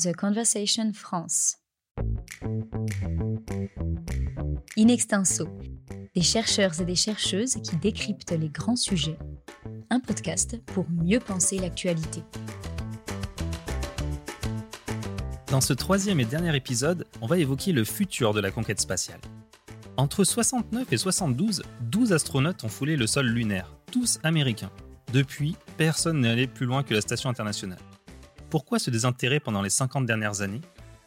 The 0.00 0.14
Conversation 0.14 0.92
France. 0.92 1.56
In 4.76 4.86
extenso, 4.86 5.48
des 6.14 6.22
chercheurs 6.22 6.80
et 6.80 6.84
des 6.84 6.94
chercheuses 6.94 7.56
qui 7.64 7.74
décryptent 7.78 8.30
les 8.30 8.48
grands 8.48 8.76
sujets. 8.76 9.18
Un 9.90 9.98
podcast 9.98 10.62
pour 10.66 10.88
mieux 10.88 11.18
penser 11.18 11.58
l'actualité. 11.58 12.22
Dans 15.48 15.60
ce 15.60 15.72
troisième 15.72 16.20
et 16.20 16.24
dernier 16.24 16.54
épisode, 16.54 17.04
on 17.20 17.26
va 17.26 17.38
évoquer 17.38 17.72
le 17.72 17.82
futur 17.82 18.32
de 18.32 18.40
la 18.40 18.52
conquête 18.52 18.80
spatiale. 18.80 19.20
Entre 19.96 20.22
69 20.22 20.92
et 20.92 20.96
72, 20.96 21.64
12 21.90 22.12
astronautes 22.12 22.62
ont 22.62 22.68
foulé 22.68 22.96
le 22.96 23.08
sol 23.08 23.26
lunaire, 23.26 23.74
tous 23.90 24.20
américains. 24.22 24.70
Depuis, 25.12 25.56
personne 25.76 26.20
n'est 26.20 26.30
allé 26.30 26.46
plus 26.46 26.66
loin 26.66 26.84
que 26.84 26.94
la 26.94 27.00
station 27.00 27.30
internationale. 27.30 27.80
Pourquoi 28.50 28.78
ce 28.78 28.90
désintérêt 28.90 29.40
pendant 29.40 29.60
les 29.60 29.68
50 29.68 30.06
dernières 30.06 30.40
années? 30.40 30.62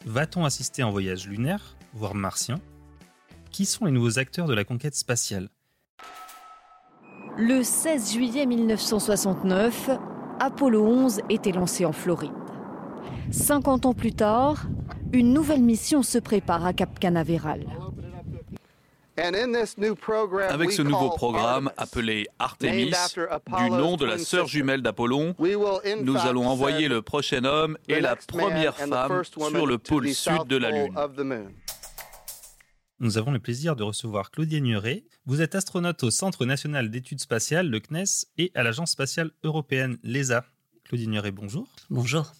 Va-t-on 0.05 0.45
assister 0.45 0.83
en 0.83 0.91
voyage 0.91 1.27
lunaire, 1.27 1.75
voire 1.93 2.13
martien? 2.13 2.59
Qui 3.49 3.65
sont 3.65 3.85
les 3.85 3.91
nouveaux 3.91 4.19
acteurs 4.19 4.45
de 4.45 4.53
la 4.53 4.63
conquête 4.63 4.93
spatiale? 4.93 5.49
Le 7.37 7.63
16 7.63 8.13
juillet 8.13 8.45
1969, 8.45 9.89
Apollo 10.39 10.85
11 10.85 11.21
était 11.29 11.51
lancé 11.51 11.83
en 11.83 11.93
Floride. 11.93 12.31
50 13.31 13.87
ans 13.87 13.93
plus 13.93 14.13
tard, 14.13 14.67
une 15.11 15.33
nouvelle 15.33 15.63
mission 15.63 16.03
se 16.03 16.19
prépare 16.19 16.65
à 16.65 16.73
Cap 16.73 16.99
Canaveral. 16.99 17.65
Avec 19.21 20.71
ce 20.71 20.81
nouveau 20.81 21.09
programme 21.11 21.71
appelé 21.77 22.27
Artemis, 22.39 22.91
du 22.91 23.69
nom 23.69 23.95
de 23.95 24.05
la 24.05 24.17
sœur 24.17 24.47
jumelle 24.47 24.81
d'Apollon, 24.81 25.35
nous 25.39 26.17
allons 26.17 26.47
envoyer 26.47 26.87
le 26.87 27.01
prochain 27.01 27.43
homme 27.43 27.77
et 27.87 27.99
la 27.99 28.15
première 28.15 28.75
femme 28.77 29.23
sur 29.23 29.67
le 29.67 29.77
pôle 29.77 30.09
sud 30.13 30.47
de 30.47 30.57
la 30.57 30.71
Lune. 30.71 30.95
Nous 32.99 33.17
avons 33.17 33.31
le 33.31 33.39
plaisir 33.39 33.75
de 33.75 33.81
recevoir 33.83 34.29
Claudie 34.29 34.61
Nuret. 34.61 35.05
Vous 35.25 35.41
êtes 35.41 35.55
astronaute 35.55 36.03
au 36.03 36.11
Centre 36.11 36.45
national 36.45 36.91
d'études 36.91 37.19
spatiales, 37.19 37.67
le 37.67 37.79
CNES, 37.79 38.27
et 38.37 38.51
à 38.53 38.61
l'Agence 38.61 38.91
spatiale 38.91 39.31
européenne, 39.43 39.97
l'ESA. 40.03 40.45
Claudie 40.83 41.07
Nuret, 41.07 41.31
bonjour. 41.31 41.67
Bonjour. 41.89 42.31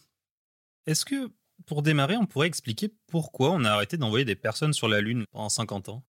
Est-ce 0.86 1.04
que, 1.04 1.32
pour 1.66 1.82
démarrer, 1.82 2.16
on 2.16 2.28
pourrait 2.28 2.46
expliquer 2.46 2.94
pourquoi 3.08 3.50
on 3.50 3.66
a 3.66 3.72
arrêté 3.72 3.98
d'envoyer 3.98 4.24
des 4.24 4.36
personnes 4.36 4.74
sur 4.74 4.88
la 4.88 5.02
Lune 5.02 5.26
pendant 5.32 5.50
50 5.50 5.90
ans? 5.90 6.04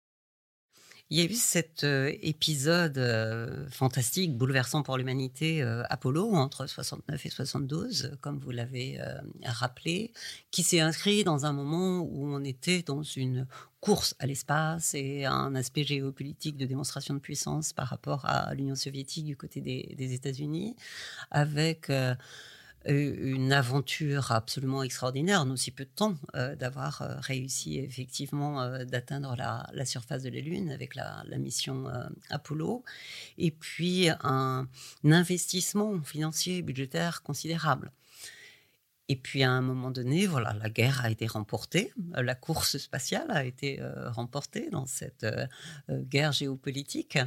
Il 1.12 1.18
y 1.18 1.20
a 1.20 1.24
eu 1.24 1.34
cet 1.34 1.84
euh, 1.84 2.10
épisode 2.22 2.96
euh, 2.96 3.68
fantastique, 3.68 4.34
bouleversant 4.34 4.82
pour 4.82 4.96
l'humanité, 4.96 5.62
euh, 5.62 5.82
Apollo, 5.90 6.32
entre 6.32 6.66
69 6.66 7.26
et 7.26 7.28
72, 7.28 8.16
comme 8.22 8.38
vous 8.38 8.50
l'avez 8.50 8.98
rappelé, 9.44 10.10
qui 10.50 10.62
s'est 10.62 10.80
inscrit 10.80 11.22
dans 11.22 11.44
un 11.44 11.52
moment 11.52 12.00
où 12.00 12.34
on 12.34 12.42
était 12.44 12.80
dans 12.80 13.02
une 13.02 13.46
course 13.80 14.14
à 14.20 14.26
l'espace 14.26 14.94
et 14.94 15.26
un 15.26 15.54
aspect 15.54 15.84
géopolitique 15.84 16.56
de 16.56 16.64
démonstration 16.64 17.12
de 17.12 17.18
puissance 17.18 17.74
par 17.74 17.88
rapport 17.88 18.24
à 18.24 18.54
l'Union 18.54 18.74
soviétique 18.74 19.26
du 19.26 19.36
côté 19.36 19.60
des, 19.60 19.94
des 19.98 20.14
États-Unis, 20.14 20.76
avec 21.30 21.90
une 22.86 23.52
aventure 23.52 24.32
absolument 24.32 24.82
extraordinaire 24.82 25.42
en 25.42 25.50
aussi 25.50 25.70
peu 25.70 25.84
de 25.84 25.90
temps 25.94 26.16
euh, 26.34 26.56
d'avoir 26.56 27.02
euh, 27.02 27.14
réussi 27.20 27.78
effectivement 27.78 28.62
euh, 28.62 28.84
d'atteindre 28.84 29.36
la, 29.36 29.84
surface 29.84 30.22
de 30.22 30.30
la 30.30 30.40
Lune 30.40 30.70
avec 30.70 30.94
la, 30.94 31.24
mission 31.38 31.86
Apollo 32.30 32.84
et 33.38 33.50
puis 33.50 34.08
un, 34.08 34.68
un, 35.04 35.12
investissement 35.12 36.00
financier 36.02 36.62
budgétaire 36.62 37.22
considérable. 37.22 37.90
Et 39.08 39.16
puis 39.16 39.42
à 39.42 39.50
un 39.50 39.60
moment 39.60 39.90
donné, 39.90 40.26
voilà, 40.26 40.54
la 40.54 40.70
guerre 40.70 41.04
a 41.04 41.10
été 41.10 41.26
remportée, 41.26 41.92
la 42.14 42.36
course 42.36 42.78
spatiale 42.78 43.30
a 43.30 43.44
été 43.44 43.80
euh, 43.80 44.10
remportée 44.10 44.70
dans 44.70 44.86
cette 44.86 45.24
euh, 45.24 45.46
euh, 45.90 46.02
guerre 46.02 46.30
géopolitique, 46.30 47.18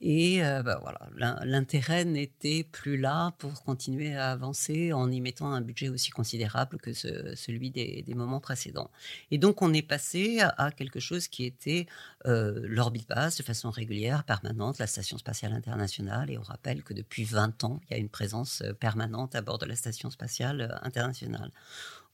et 0.00 0.40
bah, 0.40 0.78
voilà, 0.80 1.44
l'intérêt 1.44 2.04
n'était 2.04 2.64
plus 2.64 2.96
là 2.96 3.32
pour 3.38 3.64
continuer 3.64 4.14
à 4.14 4.30
avancer 4.30 4.92
en 4.92 5.10
y 5.10 5.20
mettant 5.20 5.52
un 5.52 5.60
budget 5.60 5.88
aussi 5.88 6.10
considérable 6.10 6.78
que 6.78 6.92
celui 6.92 7.70
des, 7.70 8.02
des, 8.06 8.14
moments 8.14 8.40
précédents. 8.40 8.90
Et 9.30 9.38
donc 9.38 9.62
on 9.62 9.72
est 9.72 9.82
passé 9.82 10.40
à 10.40 10.70
quelque 10.70 11.00
chose 11.00 11.28
qui 11.28 11.44
était 11.44 11.86
l'orbite 12.24 13.08
basse 13.08 13.36
de 13.36 13.42
façon 13.42 13.70
régulière, 13.70 14.24
permanente, 14.24 14.78
la 14.78 14.86
station 14.86 15.18
spatiale 15.18 15.52
internationale, 15.52 16.30
et 16.30 16.38
on 16.38 16.42
rappelle 16.42 16.82
que 16.82 16.94
depuis 16.94 17.24
20 17.24 17.64
ans, 17.64 17.80
il 17.84 17.92
y 17.92 17.94
a 17.94 17.98
une 17.98 18.08
présence 18.08 18.62
permanente 18.78 19.34
à 19.34 19.42
bord 19.42 19.58
de 19.58 19.66
la 19.66 19.76
station 19.76 20.10
spatiale 20.10 20.78
internationale 20.82 21.15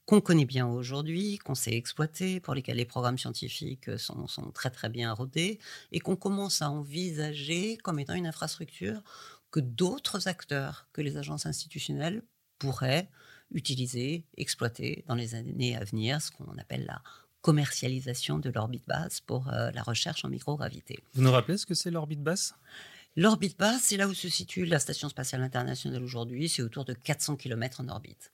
qu'on 0.05 0.21
connaît 0.21 0.45
bien 0.45 0.67
aujourd'hui, 0.67 1.39
qu'on 1.39 1.55
sait 1.55 1.75
exploiter, 1.75 2.41
pour 2.41 2.55
lesquels 2.55 2.77
les 2.77 2.85
programmes 2.85 3.19
scientifiques 3.19 3.99
sont, 3.99 4.27
très 4.53 4.71
très 4.71 4.89
bien 4.89 5.13
rodés, 5.13 5.59
et 5.93 6.01
qu'on 6.01 6.17
commence 6.17 6.63
à 6.63 6.71
envisager 6.71 7.77
comme 7.79 7.99
étant 7.99 8.15
une 8.15 8.27
infrastructure 8.27 9.03
que 9.51 9.61
d'autres 9.61 10.29
acteurs 10.29 10.89
que 10.93 11.03
les 11.03 11.17
agences 11.17 11.47
institutionnelles 11.47 12.23
pourraient 12.59 13.09
utiliser, 13.53 14.25
exploiter 14.37 15.05
dans 15.07 15.15
les 15.15 15.35
années 15.35 15.77
à 15.77 15.85
venir, 15.85 16.21
ce 16.23 16.31
qu'on 16.31 16.57
appelle 16.59 16.87
la 16.87 17.03
commercialisation 17.43 18.39
de 18.39 18.51
l'orbite 18.51 18.87
basse 18.87 19.21
pour 19.21 19.49
euh, 19.49 19.71
la 19.73 19.83
recherche 19.83 20.25
en 20.25 20.29
microgravité. 20.29 21.03
Vous 21.15 21.23
nous 21.23 21.33
rappelez 21.33 21.59
ce 21.59 21.67
que 21.67 21.75
c'est 21.75 21.91
l'orbite 21.91 22.23
basse? 22.23 22.55
L'orbite 23.17 23.59
basse, 23.59 23.83
c'est 23.83 23.97
là 23.97 24.09
où 24.09 24.15
se 24.15 24.29
situe 24.29 24.65
la 24.65 24.79
Station 24.79 25.09
spatiale 25.09 25.43
internationale 25.43 26.03
aujourd'hui, 26.03 26.49
c'est 26.49 26.63
autour 26.63 26.85
de 26.85 26.95
400 26.95 27.37
km 27.37 27.81
en 27.81 27.89
orbite. 27.89 28.33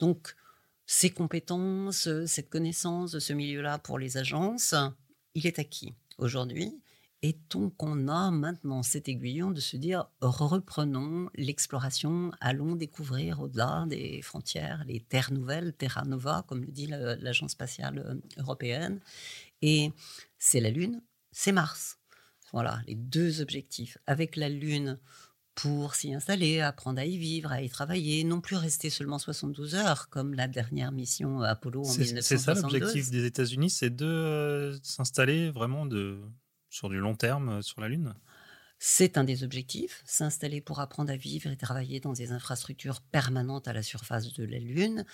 Donc, 0.00 0.34
ces 0.86 1.10
compétences, 1.10 2.08
cette 2.26 2.50
connaissance 2.50 3.12
de 3.12 3.20
ce 3.20 3.32
milieu-là 3.32 3.78
pour 3.78 3.98
les 3.98 4.16
agences, 4.16 4.74
il 5.34 5.46
est 5.46 5.60
acquis 5.60 5.94
aujourd'hui. 6.18 6.80
Et 7.22 7.38
donc, 7.50 7.82
on 7.82 8.08
a 8.08 8.30
maintenant 8.30 8.82
cet 8.82 9.08
aiguillon 9.08 9.50
de 9.50 9.60
se 9.60 9.76
dire 9.76 10.06
reprenons 10.22 11.28
l'exploration, 11.34 12.32
allons 12.40 12.76
découvrir 12.76 13.40
au-delà 13.40 13.84
des 13.86 14.22
frontières 14.22 14.84
les 14.86 15.00
terres 15.00 15.30
nouvelles, 15.30 15.74
Terra 15.74 16.04
Nova, 16.04 16.44
comme 16.48 16.62
le 16.62 16.72
dit 16.72 16.86
l'Agence 16.86 17.52
spatiale 17.52 17.98
euh, 17.98 18.14
européenne. 18.38 19.00
Et 19.60 19.92
c'est 20.38 20.60
la 20.60 20.70
Lune, 20.70 21.02
c'est 21.30 21.52
Mars. 21.52 21.99
Voilà, 22.52 22.80
les 22.86 22.94
deux 22.94 23.40
objectifs. 23.40 23.98
Avec 24.06 24.36
la 24.36 24.48
Lune, 24.48 24.98
pour 25.54 25.94
s'y 25.94 26.14
installer, 26.14 26.60
apprendre 26.60 27.00
à 27.00 27.04
y 27.04 27.16
vivre, 27.18 27.52
à 27.52 27.62
y 27.62 27.68
travailler, 27.68 28.24
non 28.24 28.40
plus 28.40 28.56
rester 28.56 28.88
seulement 28.88 29.18
72 29.18 29.74
heures 29.74 30.08
comme 30.08 30.34
la 30.34 30.48
dernière 30.48 30.92
mission 30.92 31.42
Apollo 31.42 31.80
en 31.80 31.92
1972. 31.92 32.24
C'est 32.24 32.38
ça 32.38 32.54
l'objectif 32.54 33.10
des 33.10 33.24
États-Unis, 33.26 33.70
c'est 33.70 33.94
de 33.94 34.06
euh, 34.06 34.78
s'installer 34.82 35.50
vraiment 35.50 35.86
de, 35.86 36.18
sur 36.70 36.88
du 36.88 36.98
long 36.98 37.14
terme 37.14 37.48
euh, 37.48 37.62
sur 37.62 37.80
la 37.80 37.88
Lune? 37.88 38.14
C'est 38.82 39.18
un 39.18 39.24
des 39.24 39.44
objectifs, 39.44 40.02
s'installer 40.06 40.62
pour 40.62 40.80
apprendre 40.80 41.12
à 41.12 41.16
vivre 41.16 41.50
et 41.50 41.56
travailler 41.56 42.00
dans 42.00 42.14
des 42.14 42.32
infrastructures 42.32 43.02
permanentes 43.02 43.68
à 43.68 43.74
la 43.74 43.82
surface 43.82 44.32
de 44.32 44.42
la 44.42 44.58
Lune, 44.58 45.04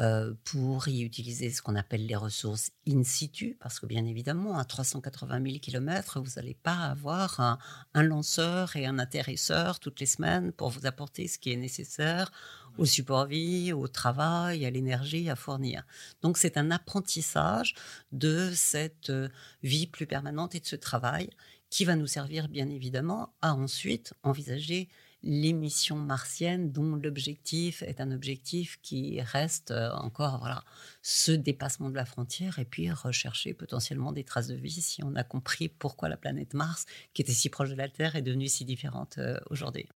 euh, 0.00 0.34
pour 0.42 0.88
y 0.88 1.02
utiliser 1.02 1.50
ce 1.50 1.62
qu'on 1.62 1.76
appelle 1.76 2.04
les 2.04 2.16
ressources 2.16 2.72
in 2.88 3.04
situ, 3.04 3.56
parce 3.60 3.78
que 3.78 3.86
bien 3.86 4.04
évidemment, 4.06 4.58
à 4.58 4.64
380 4.64 5.40
000 5.40 5.58
km, 5.60 6.20
vous 6.20 6.32
n'allez 6.34 6.58
pas 6.64 6.74
avoir 6.74 7.38
un, 7.38 7.58
un, 7.94 8.02
lanceur 8.02 8.74
et 8.74 8.86
un 8.86 8.98
atterrisseur 8.98 9.78
toutes 9.78 10.00
les 10.00 10.06
semaines 10.06 10.50
pour 10.50 10.70
vous 10.70 10.84
apporter 10.84 11.28
ce 11.28 11.38
qui 11.38 11.52
est 11.52 11.56
nécessaire 11.56 12.32
au 12.76 12.86
support 12.86 13.26
vie, 13.26 13.72
au 13.72 13.86
travail, 13.86 14.66
à 14.66 14.70
l'énergie 14.70 15.30
à 15.30 15.36
fournir. 15.36 15.84
Donc 16.22 16.38
c'est 16.38 16.56
un 16.56 16.72
apprentissage 16.72 17.76
de 18.10 18.50
cette 18.52 19.10
euh, 19.10 19.28
vie 19.62 19.86
plus 19.86 20.06
permanente 20.06 20.56
et 20.56 20.60
de 20.60 20.66
ce 20.66 20.74
travail 20.74 21.30
qui 21.72 21.86
va 21.86 21.96
nous 21.96 22.06
servir 22.06 22.48
bien 22.48 22.68
évidemment 22.68 23.32
à 23.40 23.54
ensuite 23.54 24.12
envisager 24.22 24.90
les 25.22 25.54
missions 25.54 25.96
martiennes 25.96 26.70
dont 26.70 26.96
l'objectif 26.96 27.82
est 27.82 27.98
un 27.98 28.10
objectif 28.10 28.78
qui 28.82 29.22
reste 29.22 29.70
euh, 29.70 29.90
encore 29.92 30.38
voilà 30.40 30.64
ce 31.00 31.32
dépassement 31.32 31.88
de 31.88 31.94
la 31.94 32.04
frontière 32.04 32.58
et 32.58 32.66
puis 32.66 32.90
rechercher 32.90 33.54
potentiellement 33.54 34.12
des 34.12 34.22
traces 34.22 34.48
de 34.48 34.54
vie 34.54 34.82
si 34.82 35.02
on 35.02 35.16
a 35.16 35.24
compris 35.24 35.70
pourquoi 35.70 36.10
la 36.10 36.18
planète 36.18 36.52
Mars 36.52 36.84
qui 37.14 37.22
était 37.22 37.32
si 37.32 37.48
proche 37.48 37.70
de 37.70 37.74
la 37.74 37.88
Terre 37.88 38.16
est 38.16 38.22
devenue 38.22 38.48
si 38.48 38.66
différente 38.66 39.16
euh, 39.16 39.40
aujourd'hui. 39.48 39.88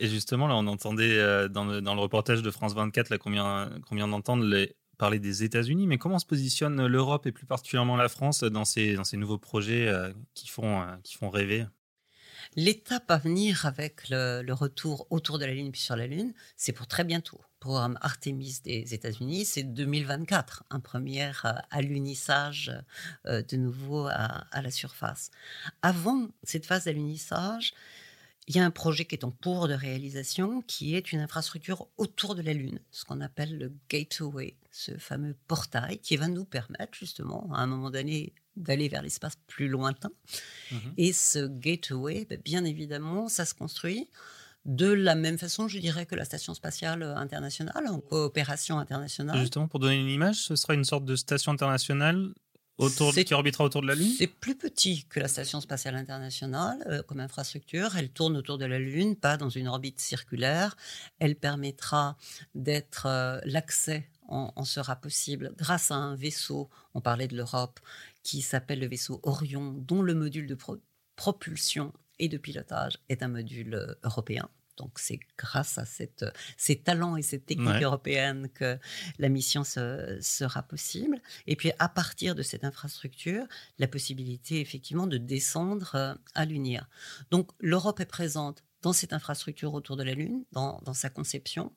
Et 0.00 0.08
justement, 0.08 0.46
là, 0.46 0.54
on 0.54 0.66
entendait 0.68 1.18
euh, 1.18 1.48
dans 1.48 1.64
le, 1.64 1.82
dans 1.82 1.94
le 1.94 2.00
reportage 2.00 2.40
de 2.40 2.50
France 2.50 2.72
24 2.72 3.10
là, 3.10 3.18
qu'on 3.18 3.30
vient 3.30 4.08
d'entendre 4.08 4.44
les, 4.44 4.76
parler 4.98 5.20
des 5.20 5.44
États-Unis, 5.44 5.86
mais 5.86 5.96
comment 5.96 6.18
se 6.18 6.26
positionne 6.26 6.86
l'Europe 6.86 7.26
et 7.26 7.32
plus 7.32 7.46
particulièrement 7.46 7.96
la 7.96 8.08
France 8.08 8.42
dans 8.42 8.64
ces, 8.64 8.94
dans 8.94 9.04
ces 9.04 9.16
nouveaux 9.16 9.38
projets 9.38 9.88
euh, 9.88 10.12
qui, 10.34 10.48
font, 10.48 10.82
euh, 10.82 10.96
qui 11.04 11.14
font 11.14 11.30
rêver? 11.30 11.66
L'étape 12.56 13.10
à 13.10 13.18
venir 13.18 13.66
avec 13.66 14.08
le, 14.10 14.52
retour 14.52 15.06
autour 15.10 15.38
de 15.38 15.44
la 15.44 15.52
Lune 15.52 15.70
puis 15.70 15.80
sur 15.80 15.96
la 15.96 16.06
Lune, 16.06 16.32
c'est 16.56 16.72
pour 16.72 16.86
très 16.86 17.04
bientôt. 17.04 17.38
Le 17.40 17.60
programme 17.60 17.98
Artemis 18.00 18.60
des 18.64 18.94
États-Unis, 18.94 19.44
c'est 19.44 19.62
2024, 19.62 20.64
un 20.70 20.80
premier 20.80 21.30
euh, 21.44 21.52
alunissage 21.70 22.72
de 23.24 23.56
nouveau 23.56 24.06
à, 24.06 24.46
à 24.50 24.62
la 24.62 24.70
surface. 24.70 25.30
Avant 25.82 26.28
cette 26.42 26.66
phase 26.66 26.84
d'alunissage, 26.84 27.74
il 28.48 28.56
y 28.56 28.60
a 28.60 28.64
un 28.64 28.70
projet 28.70 29.04
qui 29.04 29.14
est 29.14 29.24
en 29.24 29.30
cours 29.30 29.68
de 29.68 29.74
réalisation, 29.74 30.62
qui 30.62 30.96
est 30.96 31.12
une 31.12 31.20
infrastructure 31.20 31.86
autour 31.98 32.34
de 32.34 32.40
la 32.40 32.54
Lune, 32.54 32.80
ce 32.90 33.04
qu'on 33.04 33.20
appelle 33.20 33.58
le 33.58 33.70
Gateway, 33.90 34.56
ce 34.78 34.96
fameux 34.96 35.34
portail 35.48 35.98
qui 35.98 36.16
va 36.16 36.28
nous 36.28 36.44
permettre 36.44 36.94
justement, 36.94 37.50
à 37.52 37.58
un 37.58 37.66
moment 37.66 37.90
donné, 37.90 38.32
d'aller 38.56 38.88
vers 38.88 39.02
l'espace 39.02 39.34
plus 39.48 39.66
lointain. 39.66 40.10
Mhm. 40.70 40.94
Et 40.96 41.12
ce 41.12 41.48
Gateway, 41.48 42.26
ben, 42.30 42.40
bien 42.44 42.64
évidemment, 42.64 43.28
ça 43.28 43.44
se 43.44 43.54
construit 43.54 44.08
de 44.64 44.86
la 44.86 45.16
même 45.16 45.36
façon, 45.36 45.66
je 45.66 45.78
dirais, 45.78 46.06
que 46.06 46.14
la 46.14 46.24
Station 46.24 46.54
spatiale 46.54 47.02
internationale, 47.02 47.88
en 47.88 47.98
coopération 47.98 48.78
internationale. 48.78 49.38
Justement, 49.38 49.66
pour 49.66 49.80
donner 49.80 49.98
une 49.98 50.10
image, 50.10 50.36
ce 50.36 50.54
sera 50.54 50.74
une 50.74 50.84
sorte 50.84 51.04
de 51.04 51.16
station 51.16 51.50
internationale 51.50 52.32
autour, 52.76 53.12
qui 53.12 53.34
orbitera 53.34 53.64
autour 53.64 53.82
de 53.82 53.88
la 53.88 53.96
Lune? 53.96 54.14
C'est 54.16 54.28
plus 54.28 54.56
petit 54.56 55.04
que 55.08 55.18
la 55.18 55.26
Station 55.26 55.60
spatiale 55.60 55.96
internationale 55.96 56.78
euh, 56.86 57.02
comme 57.02 57.18
infrastructure. 57.18 57.96
Elle 57.96 58.10
tourne 58.10 58.36
autour 58.36 58.58
de 58.58 58.64
la 58.64 58.78
Lune, 58.78 59.16
pas 59.16 59.36
dans 59.36 59.48
une 59.48 59.66
orbite 59.66 60.00
circulaire. 60.00 60.76
Elle 61.18 61.34
permettra 61.34 62.16
d'être 62.54 63.06
euh, 63.06 63.40
l'accès 63.44 64.08
en, 64.28 64.64
sera 64.64 64.96
possible 64.96 65.54
grâce 65.56 65.90
à 65.90 65.96
un 65.96 66.14
vaisseau. 66.14 66.70
On 66.94 67.00
parlait 67.00 67.28
de 67.28 67.36
l'Europe 67.36 67.80
qui 68.22 68.42
s'appelle 68.42 68.80
le 68.80 68.86
vaisseau 68.86 69.20
Orion, 69.22 69.72
dont 69.72 70.02
le 70.02 70.14
module 70.14 70.46
de 70.46 70.56
propulsion 71.16 71.92
et 72.18 72.28
de 72.28 72.36
pilotage 72.36 72.98
est 73.08 73.22
un 73.22 73.28
module 73.28 73.74
euh, 73.74 73.94
européen. 74.04 74.48
Donc 74.78 74.98
c'est 75.00 75.18
grâce 75.36 75.76
à 75.76 75.84
cette, 75.84 76.24
ces 76.56 76.76
talents 76.76 77.16
et 77.16 77.22
cette 77.22 77.46
technique 77.46 77.82
européenne 77.82 78.48
que 78.54 78.78
la 79.18 79.28
mission 79.28 79.64
sera 79.64 80.62
possible. 80.62 81.20
Et 81.46 81.56
puis 81.56 81.72
à 81.80 81.88
partir 81.88 82.36
de 82.36 82.42
cette 82.42 82.64
infrastructure, 82.64 83.44
la 83.78 83.88
possibilité 83.88 84.60
effectivement 84.60 85.08
de 85.08 85.18
descendre 85.18 85.94
euh, 85.96 86.14
à 86.34 86.44
l'UNIR. 86.44 86.88
Donc 87.30 87.50
l'Europe 87.58 87.98
est 88.00 88.06
présente 88.06 88.62
dans 88.82 88.92
cette 88.92 89.12
infrastructure 89.12 89.74
autour 89.74 89.96
de 89.96 90.04
la 90.04 90.14
Lune, 90.14 90.44
dans, 90.52 90.80
sa 90.94 91.10
conception. 91.10 91.72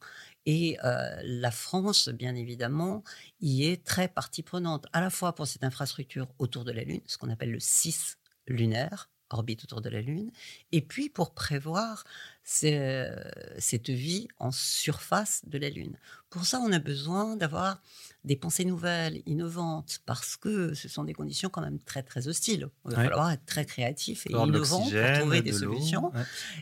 Et 0.45 0.77
la 1.23 1.51
France, 1.51 2.09
bien 2.09 2.35
évidemment, 2.35 3.03
y 3.41 3.65
est 3.65 3.83
très 3.83 4.07
partie 4.07 4.43
prenante, 4.43 4.87
à 4.93 5.01
la 5.01 5.09
fois 5.09 5.35
pour 5.35 5.47
cette 5.47 5.63
infrastructure 5.63 6.27
autour 6.39 6.63
de 6.63 6.71
la 6.71 6.83
Lune, 6.83 7.01
ce 7.05 7.17
qu'on 7.17 7.29
appelle 7.29 7.51
le 7.51 7.59
6 7.59 8.17
lunaire, 8.47 9.09
orbite 9.33 9.63
autour 9.63 9.81
de 9.81 9.89
la 9.89 10.01
Lune, 10.01 10.31
et 10.71 10.81
puis 10.81 11.09
pour 11.09 11.33
prévoir 11.33 12.03
cette 12.43 13.89
vie 13.89 14.27
en 14.39 14.51
surface 14.51 15.41
de 15.45 15.57
la 15.57 15.69
Lune. 15.69 15.97
Pour 16.29 16.45
ça, 16.45 16.59
on 16.59 16.71
a 16.71 16.79
besoin 16.79 17.35
d'avoir 17.35 17.81
des 18.23 18.35
pensées 18.35 18.65
nouvelles, 18.65 19.21
innovantes, 19.25 19.99
parce 20.05 20.37
que 20.37 20.73
ce 20.73 20.87
sont 20.87 21.03
des 21.03 21.13
conditions 21.13 21.49
quand 21.49 21.61
même 21.61 21.79
très 21.79 22.03
très 22.03 22.27
hostiles. 22.27 22.69
Il 22.85 22.91
va 22.91 23.03
falloir 23.03 23.31
être 23.31 23.45
très 23.45 23.65
créatif 23.65 24.25
et 24.27 24.31
innovant 24.31 24.81
pour 24.81 25.19
trouver 25.19 25.41
des 25.41 25.53
solutions, 25.53 26.11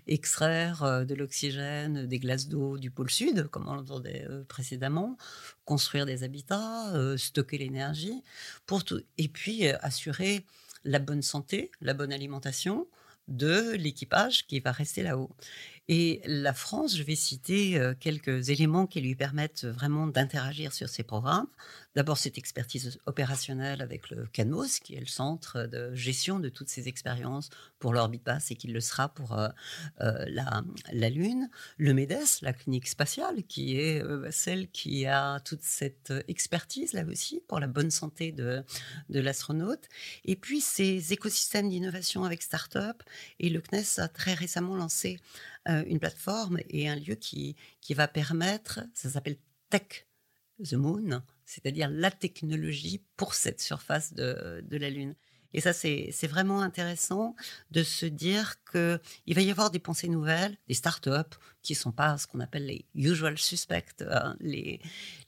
extraire 0.08 0.84
euh, 0.84 1.04
de 1.04 1.16
l'oxygène, 1.16 2.06
des 2.08 2.20
glaces 2.20 2.48
d'eau 2.48 2.78
du 2.78 2.92
pôle 2.92 3.12
sud, 3.12 3.48
comme 3.48 3.68
on 3.68 3.76
l'entendait 3.76 4.26
euh, 4.30 4.44
précédemment, 4.46 5.18
construire 5.66 6.06
des 6.06 6.24
habitats, 6.24 6.94
euh, 6.96 7.18
stocker 7.18 7.58
l'énergie, 7.58 8.24
pour 8.66 8.84
tout, 8.84 9.02
et 9.18 9.28
puis 9.28 9.68
assurer 9.68 10.46
la 10.84 11.00
bonne 11.00 11.22
santé, 11.22 11.72
la 11.82 11.94
bonne 11.94 12.14
alimentation 12.14 12.88
de 13.28 13.72
l'équipage 13.72 14.48
qui 14.48 14.60
va 14.60 14.72
rester 14.72 15.04
là-haut. 15.04 15.30
Et 15.92 16.22
la 16.26 16.54
France, 16.54 16.96
je 16.96 17.02
vais 17.02 17.16
citer 17.16 17.80
euh, 17.80 17.96
quelques 18.00 18.50
éléments 18.50 18.86
qui 18.86 19.02
lui 19.02 19.16
permettent 19.16 19.66
vraiment 19.66 20.06
d'interagir 20.06 20.72
sur 20.72 20.88
ces 20.88 21.02
programmes. 21.02 21.48
D'abord, 21.96 22.20
cette 22.20 22.38
expertise 22.38 23.00
opérationnelle 23.08 23.82
avec 23.82 24.12
le 24.12 24.28
CANOS, 24.28 24.82
qui 24.84 24.94
est 24.94 25.00
le 25.00 25.08
centre 25.08 25.64
de 25.64 25.92
gestion 25.96 26.40
de 26.40 26.50
toutes 26.50 26.70
ces 26.70 26.88
expériences 26.88 27.50
pour 27.80 27.92
l'orbite 27.92 28.24
basse 28.24 28.52
et 28.52 28.56
qui 28.56 28.68
le 28.68 28.80
sera 28.82 29.10
pour 29.10 29.34
euh, 29.34 29.50
euh, 30.02 30.26
la, 30.28 30.62
la, 30.94 31.10
Lune. 31.10 31.50
Le 31.78 31.96
MEDES, 31.96 32.44
la 32.44 32.54
clinique 32.54 32.88
spatiale, 32.88 33.42
qui 33.46 33.76
est 33.80 34.04
celle 34.30 34.70
qui 34.70 35.08
a 35.08 35.40
toute 35.40 35.64
cette 35.64 36.14
expertise 36.28 36.94
là 36.94 37.04
aussi 37.04 37.42
pour 37.48 37.60
la 37.60 37.66
bonne 37.66 37.90
santé 37.90 38.32
de, 38.32 38.64
de 39.10 39.20
l'astronaute. 39.20 39.90
Et 40.24 40.36
puis, 40.36 40.62
ces 40.62 41.14
écosystèmes 41.14 41.68
d'innovation 41.68 42.26
avec 42.26 42.44
start-up. 42.44 43.02
Et 43.40 43.50
le 43.50 43.60
CNES 43.60 43.98
a 43.98 44.08
très 44.08 44.36
récemment 44.36 44.76
lancé 44.76 45.20
euh, 45.70 45.84
une 45.88 46.00
plateforme 46.00 46.60
et 46.70 46.90
un 46.90 46.96
lieu 46.96 47.16
qui, 47.16 47.56
qui 47.82 47.94
va 47.94 48.08
permettre, 48.08 48.82
ça 48.94 49.10
s'appelle 49.10 49.38
Tech 49.70 50.08
the 50.64 50.74
Moon, 50.74 51.22
c'est-à-dire 51.46 51.90
la 51.90 52.12
technologie 52.12 53.04
pour 53.16 53.34
cette 53.34 53.62
surface 53.62 54.14
de, 54.14 54.64
de 54.68 54.78
la 54.78 54.90
Lune. 54.90 55.16
Et 55.54 55.62
ça, 55.62 55.74
c'est 55.74 56.28
vraiment 56.28 56.62
intéressant 56.62 57.36
de 57.72 57.82
se 57.82 58.06
dire 58.06 58.58
qu'il 58.72 59.36
va 59.36 59.42
y 59.42 59.50
avoir 59.50 59.72
des 59.72 59.80
pensées 59.80 60.08
nouvelles, 60.08 60.56
des 60.68 60.76
startups 60.76 61.36
qui 61.64 61.74
ne 61.74 61.78
sont 61.78 61.92
pas 61.92 62.18
ce 62.20 62.28
qu'on 62.28 62.40
appelle 62.40 62.68
les 62.68 62.86
usual 62.94 63.38
suspects, 63.38 64.02
hein, 64.02 64.36
les, 64.40 64.80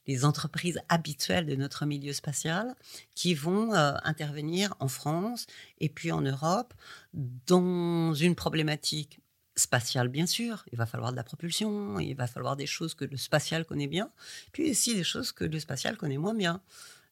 les, 0.06 0.24
entreprises 0.24 0.80
habituelles 0.90 1.48
de 1.48 1.56
notre 1.56 1.88
milieu 1.88 2.14
spatial, 2.14 2.76
qui 3.16 3.34
vont 3.34 3.74
euh, 3.74 3.94
intervenir 4.04 4.76
en 4.80 4.88
France 4.88 5.48
et 5.80 5.90
puis 5.90 6.12
en 6.12 6.22
Europe 6.22 6.76
dans 7.14 8.14
une 8.14 8.36
problématique 8.36 9.21
spatial, 9.56 10.08
bien 10.08 10.26
sûr. 10.26 10.64
Il 10.72 10.78
va 10.78 10.86
falloir 10.86 11.12
de 11.12 11.18
la 11.18 11.24
propulsion, 11.24 12.00
il 12.00 12.16
va 12.16 12.28
falloir 12.28 12.56
des 12.56 12.68
choses 12.68 12.94
que 12.94 13.06
le 13.06 13.18
spatial 13.18 13.66
connaît 13.66 13.88
bien, 13.88 14.12
puis 14.52 14.72
aussi 14.72 14.96
des 14.96 15.04
choses 15.04 15.32
que 15.32 15.44
le 15.44 15.60
spatial 15.60 15.98
connaît 15.98 16.18
moins 16.18 16.36
bien. 16.36 16.62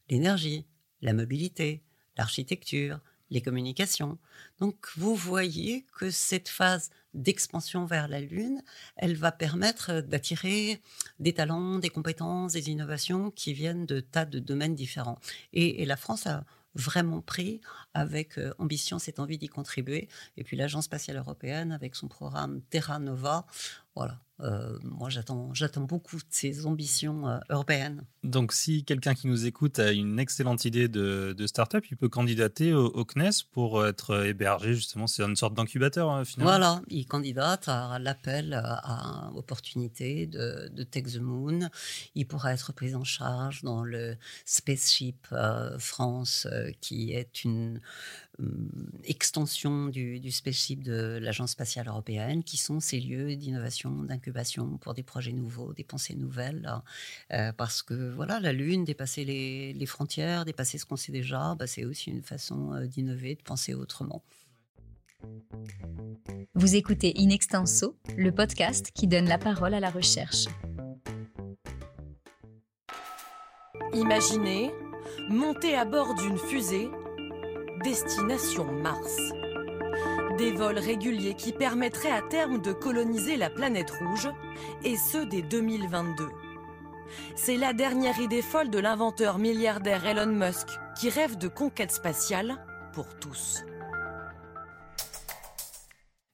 L'énergie, 0.10 0.66
la 1.02 1.14
mobilité, 1.14 1.84
l'architecture, 2.18 3.00
les 3.30 3.42
communications. 3.42 4.18
Donc 4.60 4.88
vous 4.96 5.16
voyez 5.16 5.86
que 5.98 6.10
cette 6.10 6.50
phase 6.50 6.90
d'expansion 7.14 7.86
vers 7.86 8.08
la 8.08 8.22
Lune, 8.22 8.62
elle 8.96 9.16
va 9.16 9.32
permettre 9.32 10.02
d'attirer 10.02 10.82
des 11.20 11.34
talents, 11.34 11.80
des 11.80 11.90
compétences, 11.90 12.54
des 12.54 12.70
innovations 12.70 13.32
qui 13.32 13.54
viennent 13.54 13.86
de 13.86 14.00
tas 14.00 14.26
de 14.26 14.40
domaines 14.40 14.76
différents. 14.76 15.20
Et, 15.54 15.82
et 15.82 15.86
la 15.86 15.98
France 15.98 16.28
a 16.28 16.44
vraiment 16.76 17.22
pris 17.22 17.62
avec 17.94 18.38
euh, 18.38 18.54
ambition 18.58 19.00
cette 19.00 19.20
envie 19.20 19.38
d'y 19.38 19.48
contribuer. 19.48 20.08
Et 20.38 20.44
puis 20.44 20.58
l'Agence 20.58 20.86
spatiale 20.86 21.18
européenne 21.18 21.72
avec 21.72 21.96
son 21.96 22.08
programme 22.08 22.62
Terra 22.70 23.00
Nova, 23.00 23.46
voilà, 23.96 24.20
euh, 24.42 24.78
moi, 24.84 25.10
j'attends, 25.10 25.54
j'attends 25.54 25.82
beaucoup 25.82 26.16
de 26.16 26.24
ces 26.30 26.66
ambitions 26.66 27.28
euh, 27.28 27.40
européennes. 27.50 28.04
Donc, 28.24 28.54
si 28.54 28.86
quelqu'un 28.86 29.14
qui 29.14 29.28
nous 29.28 29.46
écoute 29.46 29.80
a 29.80 29.92
une 29.92 30.20
excellente 30.20 30.64
idée 30.64 30.88
de, 30.88 31.36
de 31.38 31.48
start-up, 31.48 31.86
il 31.92 31.98
peut 31.98 32.08
candidater 32.08 32.74
au, 32.74 33.04
CNES 33.04 33.44
pour 33.52 33.86
être 33.86 34.26
hébergé, 34.26 34.74
justement. 34.74 35.08
C'est 35.08 35.24
une 35.24 35.36
sorte 35.36 35.56
d'incubateur, 35.56 36.10
hein, 36.10 36.24
finalement. 36.24 36.52
Voilà, 36.52 36.82
il 36.88 37.06
candidate 37.06 37.68
à 37.68 38.00
l'appel 38.00 38.54
à, 38.54 39.32
opportunité 39.36 40.26
de, 40.28 40.70
de 40.72 40.84
Tech 40.84 41.04
the 41.04 41.20
Moon. 41.20 41.70
Il 42.16 42.26
pourra 42.26 42.54
être 42.54 42.72
pris 42.72 42.96
en 42.96 43.04
charge 43.04 43.64
dans 43.64 43.84
le 43.84 44.16
Spaceship 44.46 45.28
France, 45.78 46.48
qui 46.82 47.12
est 47.12 47.44
une 47.44 47.82
euh, 48.29 48.29
extension 49.04 49.88
du, 49.88 50.20
du 50.20 50.32
spaceship 50.32 50.84
de 50.84 51.20
l'Agence 51.22 51.52
spatiale 51.52 51.88
européenne, 51.88 52.44
qui 52.44 52.58
sont 52.58 52.80
ces 52.80 53.00
lieux 53.00 53.36
d'innovation, 53.36 53.92
d'incubation 54.04 54.78
pour 54.78 54.94
des 54.94 55.04
projets 55.04 55.34
nouveaux, 55.34 55.74
des 55.74 55.84
pensées 55.84 56.16
nouvelles. 56.16 56.72
Euh, 57.34 57.52
parce 57.54 57.82
que 57.82 58.12
voilà, 58.12 58.40
la 58.40 58.54
Lune, 58.54 58.86
dépasser 58.86 59.26
les, 59.26 59.86
frontières, 59.86 60.46
dépasser 60.46 60.78
ce 60.78 60.86
qu'on 60.86 60.96
sait 60.96 61.12
déjà, 61.12 61.56
bah, 61.56 61.68
c'est 61.68 61.86
aussi 61.86 62.10
une 62.10 62.24
façon 62.24 62.74
euh, 62.74 62.86
d'innover, 62.86 63.36
de 63.36 63.42
penser 63.42 63.74
autrement. 63.74 64.24
Vous 66.54 66.76
écoutez 66.76 67.14
In 67.18 67.30
Extenso, 67.30 67.98
le 68.18 68.32
podcast 68.32 68.92
qui 68.94 69.08
donne 69.08 69.28
la 69.28 69.38
parole 69.38 69.74
à 69.74 69.80
la 69.80 69.90
recherche. 69.90 70.46
Imaginez 73.94 74.72
monter 75.30 75.76
à 75.76 75.84
bord 75.84 76.16
d'une 76.16 76.38
fusée 76.38 76.90
destination 77.84 78.66
Mars. 78.72 79.18
Des 80.38 80.52
vols 80.52 80.80
réguliers 80.80 81.36
qui 81.36 81.52
permettraient 81.52 82.12
à 82.12 82.22
terme 82.22 82.62
de 82.62 82.74
coloniser 82.74 83.38
la 83.38 83.50
planète 83.50 83.92
rouge, 83.92 84.30
et 84.84 84.96
ce 84.96 85.30
dès 85.30 85.42
2022. 85.42 86.28
C'est 87.36 87.58
la 87.58 87.74
dernière 87.74 88.20
idée 88.20 88.42
folle 88.42 88.70
de 88.70 88.80
l'inventeur 88.80 89.38
milliardaire 89.38 90.06
Elon 90.06 90.28
Musk, 90.28 90.68
qui 91.00 91.10
rêve 91.10 91.38
de 91.38 91.48
conquête 91.48 91.92
spatiale 91.92 92.64
pour 92.94 93.18
tous. 93.20 93.64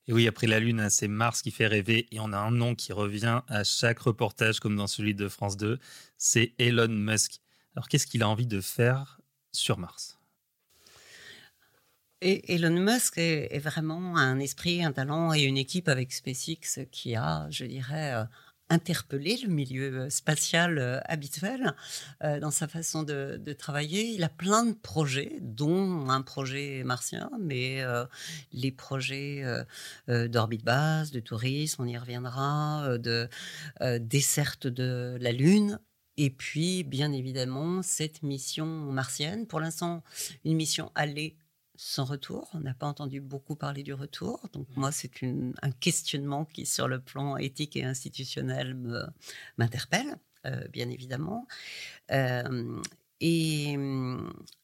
Et 0.08 0.14
oui, 0.14 0.28
après 0.28 0.48
la 0.48 0.60
Lune, 0.60 0.80
hein, 0.80 0.90
c'est 0.90 1.08
Mars 1.08 1.42
qui 1.42 1.52
fait 1.52 1.68
rêver 1.68 2.08
et 2.12 2.20
on 2.20 2.32
a 2.32 2.38
un 2.38 2.52
nom 2.52 2.76
qui 2.76 2.94
revient 2.94 3.42
à 3.48 3.64
chaque 3.64 4.00
reportage 4.00 4.60
comme 4.60 4.76
dans 4.76 4.88
celui 4.88 5.16
de 5.16 5.28
France 5.28 5.58
2, 5.58 5.80
c'est 6.18 6.54
Elon 6.60 6.90
Musk. 6.90 7.40
Alors 7.76 7.88
qu'est-ce 7.88 8.06
qu'il 8.06 8.22
a 8.22 8.30
envie 8.30 8.48
de 8.48 8.62
faire 8.62 9.20
sur 9.52 9.80
Mars? 9.80 10.20
Et 12.22 12.56
Elon 12.56 12.80
Musk 12.80 13.18
est, 13.18 13.60
vraiment 13.60 14.18
un 14.18 14.40
esprit, 14.40 14.84
un 14.84 14.92
talent 14.92 15.34
et 15.34 15.42
une 15.42 15.58
équipe 15.58 15.88
avec 15.88 16.14
SpaceX 16.14 16.86
qui 16.92 17.16
a, 17.16 17.48
je 17.50 17.66
dirais, 17.66 18.14
euh, 18.14 18.24
interpellé 18.70 19.38
le 19.44 19.50
milieu 19.50 20.10
spatial 20.10 21.04
habituel 21.06 21.76
dans 22.22 22.50
sa 22.50 22.68
façon 22.68 23.04
de, 23.04 23.40
travailler. 23.54 24.10
Il 24.10 24.24
a 24.24 24.30
plein 24.30 24.66
de 24.66 24.74
projets, 24.74 25.38
dont 25.40 26.10
un 26.10 26.24
projet 26.24 26.84
martien, 26.84 27.30
mais 27.40 27.84
les 28.52 28.72
projets 28.72 29.44
d'orbite 30.08 30.66
basse, 30.66 31.12
de 31.12 31.20
tourisme, 31.20 31.84
on 31.84 31.86
y 31.86 31.96
reviendra, 31.96 32.98
de 32.98 33.30
desserte 34.00 34.66
de 34.66 35.16
la 35.22 35.32
Lune. 35.32 35.80
Et 36.18 36.32
puis, 36.32 36.84
bien 36.84 37.12
évidemment, 37.12 37.84
cette 37.84 38.24
mission 38.24 38.66
martienne, 38.66 39.46
pour 39.46 39.60
l'instant, 39.60 40.02
une 40.44 40.56
mission 40.56 40.92
allée 40.96 41.38
sans 41.78 42.06
retour. 42.06 42.50
On 42.54 42.60
n'a 42.60 42.74
pas 42.74 42.88
entendu 42.88 43.22
beaucoup 43.22 43.56
parler 43.56 43.84
du 43.84 43.94
retour. 43.94 44.48
Donc 44.54 44.68
moi, 44.76 44.92
c'est 44.92 45.12
un 45.24 45.72
questionnement 45.72 46.46
qui, 46.46 46.66
sur 46.66 46.88
le 46.88 47.00
plan 47.00 47.38
éthique 47.38 47.76
et 47.76 47.84
institutionnel, 47.84 48.76
m'interpelle, 49.58 50.18
euh, 50.46 50.68
bien 50.70 50.90
évidemment. 50.90 51.48
Euh, 52.12 52.82
et 53.22 53.78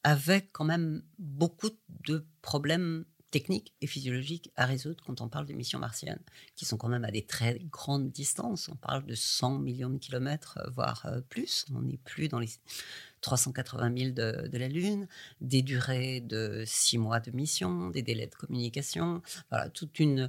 avec 0.04 0.52
quand 0.52 0.64
même 0.64 1.02
beaucoup 1.18 1.70
de 1.88 2.26
problèmes 2.42 3.04
techniques 3.32 3.74
et 3.80 3.88
physiologiques 3.88 4.52
à 4.56 4.66
résoudre 4.66 5.02
quand 5.04 5.20
on 5.20 5.28
parle 5.28 5.46
de 5.46 5.54
missions 5.54 5.80
martiennes, 5.80 6.22
qui 6.54 6.64
sont 6.64 6.76
quand 6.76 6.88
même 6.88 7.04
à 7.04 7.10
des 7.10 7.24
très 7.24 7.58
grandes 7.70 8.12
distances. 8.12 8.68
On 8.68 8.76
parle 8.76 9.04
de 9.04 9.14
100 9.16 9.58
millions 9.58 9.90
de 9.90 9.98
kilomètres, 9.98 10.60
voire 10.74 11.06
euh, 11.06 11.20
plus. 11.22 11.64
On 11.74 11.82
n'est 11.82 11.96
plus 11.96 12.28
dans 12.28 12.38
les 12.38 12.50
380 13.22 13.92
000 13.96 14.10
de, 14.10 14.58
la 14.58 14.68
Lune, 14.68 15.08
des 15.40 15.62
durées 15.62 16.20
de 16.20 16.64
six 16.66 16.98
mois 16.98 17.20
de 17.20 17.30
mission, 17.30 17.88
des 17.88 18.02
délais 18.02 18.26
de 18.26 18.34
communication, 18.34 19.22
voilà, 19.50 19.70
toute 19.70 19.98
une 19.98 20.28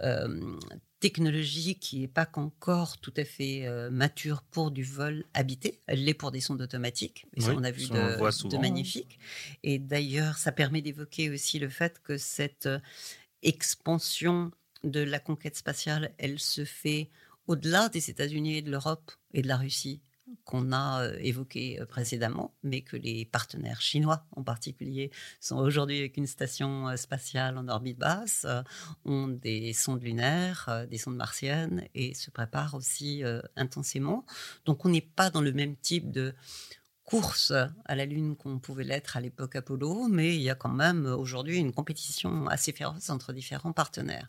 euh, 0.00 0.58
technologie 1.00 1.76
qui 1.76 2.00
n'est 2.00 2.08
pas 2.08 2.28
encore 2.34 2.98
tout 2.98 3.12
à 3.16 3.24
fait 3.24 3.66
euh, 3.66 3.90
mature 3.90 4.42
pour 4.42 4.70
du 4.70 4.84
vol 4.84 5.24
habité. 5.34 5.80
Elle 5.86 6.04
l'est 6.04 6.14
pour 6.14 6.30
des 6.30 6.40
sondes 6.40 6.62
automatiques. 6.62 7.26
Et 7.34 7.40
ça, 7.40 7.54
on 7.56 7.64
a 7.64 7.72
vu 7.72 7.88
de, 7.88 8.48
de 8.48 8.56
magnifiques. 8.58 9.18
Et 9.64 9.78
d'ailleurs, 9.78 10.38
ça 10.38 10.52
permet 10.52 10.80
d'évoquer 10.80 11.30
aussi 11.30 11.58
le 11.58 11.68
fait 11.68 12.00
que 12.02 12.16
cette 12.18 12.66
euh, 12.66 12.78
expansion 13.42 14.52
de 14.84 15.00
la 15.00 15.18
conquête 15.18 15.56
spatiale, 15.56 16.12
elle 16.18 16.38
se 16.38 16.64
fait 16.64 17.10
au-delà 17.48 17.88
des 17.88 18.10
États-Unis 18.10 18.58
et 18.58 18.62
de 18.62 18.70
l'Europe 18.70 19.10
et 19.34 19.42
de 19.42 19.48
la 19.48 19.56
Russie 19.56 20.00
qu'on 20.44 20.72
a 20.72 21.02
euh, 21.02 21.16
évoqué 21.20 21.80
euh, 21.80 21.86
précédemment, 21.86 22.54
mais 22.62 22.82
que 22.82 22.96
les 22.96 23.24
partenaires 23.24 23.80
chinois 23.80 24.24
en 24.32 24.42
particulier 24.42 25.10
sont 25.40 25.56
aujourd'hui 25.56 25.98
avec 25.98 26.16
une 26.16 26.26
station 26.26 26.88
euh, 26.88 26.96
spatiale 26.96 27.58
en 27.58 27.68
orbite 27.68 27.98
basse, 27.98 28.46
ont 29.04 29.28
des 29.28 29.72
sondes 29.72 30.02
lunaires, 30.02 30.86
des 30.90 30.98
sondes 30.98 31.16
martiennes 31.16 31.86
et 31.94 32.14
se 32.14 32.30
préparent 32.30 32.74
aussi 32.74 33.22
intensément. 33.56 34.24
Donc 34.64 34.84
on 34.84 34.88
n'est 34.88 35.00
pas 35.00 35.30
dans 35.30 35.40
le 35.40 35.52
même 35.52 35.76
type 35.76 36.10
de 36.10 36.34
course 37.04 37.52
à 37.84 37.94
la 37.94 38.04
Lune 38.04 38.36
qu'on 38.36 38.58
pouvait 38.58 38.84
l'être 38.84 39.16
à 39.16 39.20
l'époque 39.20 39.56
Apollo, 39.56 40.08
mais 40.08 40.34
il 40.34 40.42
y 40.42 40.50
a 40.50 40.54
quand 40.54 40.70
même 40.70 41.06
aujourd'hui 41.06 41.58
une 41.58 41.72
compétition 41.72 42.46
assez 42.48 42.72
féroce 42.72 43.10
entre 43.10 43.32
différents 43.32 43.72
partenaires. 43.72 44.28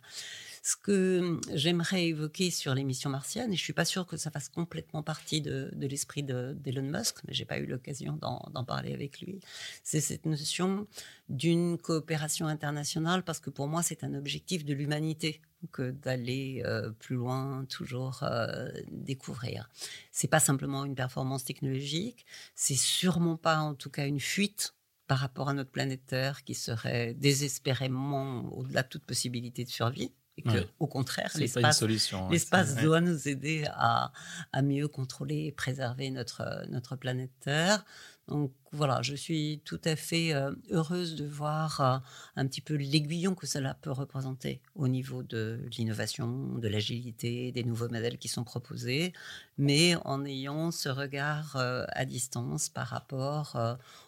Ce 0.66 0.76
que 0.76 1.38
j'aimerais 1.52 2.06
évoquer 2.06 2.50
sur 2.50 2.74
les 2.74 2.84
missions 2.84 3.10
martiennes, 3.10 3.52
et 3.52 3.56
je 3.56 3.60
suis 3.60 3.74
pas 3.74 3.84
sûre 3.84 4.06
que 4.06 4.16
ça 4.16 4.30
fasse 4.30 4.48
complètement 4.48 5.02
partie 5.02 5.42
de, 5.42 5.70
l'esprit 5.76 6.22
d'Elon 6.22 6.90
Musk, 6.90 7.18
mais 7.26 7.34
j'ai 7.34 7.44
pas 7.44 7.58
eu 7.58 7.66
l'occasion 7.66 8.16
d'en 8.16 8.64
parler 8.64 8.94
avec 8.94 9.20
lui, 9.20 9.40
c'est 9.82 10.00
cette 10.00 10.24
notion 10.24 10.86
d'une 11.28 11.76
coopération 11.76 12.46
internationale, 12.46 13.22
parce 13.24 13.40
que 13.40 13.50
pour 13.50 13.68
moi 13.68 13.82
c'est 13.82 14.04
un 14.04 14.14
objectif 14.14 14.64
de 14.64 14.72
l'humanité 14.72 15.42
que 15.70 15.90
d'aller 15.90 16.62
euh, 16.64 16.92
plus 16.92 17.16
loin, 17.16 17.66
toujours 17.68 18.22
euh, 18.22 18.70
découvrir. 18.90 19.68
C'est 20.12 20.28
pas 20.28 20.40
simplement 20.40 20.86
une 20.86 20.94
performance 20.94 21.44
technologique, 21.44 22.24
c'est 22.54 22.74
sûrement 22.74 23.36
pas 23.36 23.58
en 23.58 23.74
tout 23.74 23.90
cas 23.90 24.06
une 24.06 24.20
fuite 24.20 24.74
par 25.08 25.18
rapport 25.18 25.50
à 25.50 25.52
notre 25.52 25.70
planète 25.70 26.06
Terre 26.06 26.42
qui 26.42 26.54
serait 26.54 27.12
désespérément 27.12 28.50
au-delà 28.56 28.82
de 28.82 28.88
toute 28.88 29.04
possibilité 29.04 29.64
de 29.64 29.68
survie 29.68 30.14
et 30.36 30.42
que, 30.42 30.66
au 30.80 30.86
contraire, 30.86 31.30
l'espace, 31.36 32.76
doit 32.76 33.00
nous 33.00 33.28
aider 33.28 33.64
à, 33.70 34.12
à, 34.52 34.62
mieux 34.62 34.88
contrôler 34.88 35.46
et 35.46 35.52
préserver 35.52 36.10
notre, 36.10 36.64
notre 36.68 36.96
planète 36.96 37.30
Terre. 37.40 37.84
Donc 38.28 38.52
voilà, 38.72 39.02
je 39.02 39.14
suis 39.14 39.60
tout 39.66 39.80
à 39.84 39.96
fait 39.96 40.32
euh, 40.32 40.50
heureuse 40.70 41.14
de 41.14 41.26
voir 41.26 41.80
euh, 41.80 41.98
un 42.36 42.46
petit 42.46 42.62
peu 42.62 42.74
l'aiguillon 42.74 43.34
que 43.34 43.46
cela 43.46 43.74
peut 43.74 43.90
représenter 43.90 44.62
au 44.74 44.88
niveau 44.88 45.22
de 45.22 45.60
l'innovation, 45.76 46.54
de 46.58 46.68
l'agilité, 46.68 47.52
des 47.52 47.64
nouveaux 47.64 47.88
modèles 47.88 48.16
qui 48.16 48.28
sont 48.28 48.42
proposés, 48.42 49.12
mais 49.58 49.94
en 50.06 50.24
ayant 50.24 50.70
ce 50.70 50.88
regard 50.88 51.56
euh, 51.56 51.84
à 51.90 52.06
distance 52.06 52.70
par 52.70 52.86
rapport 52.88 53.58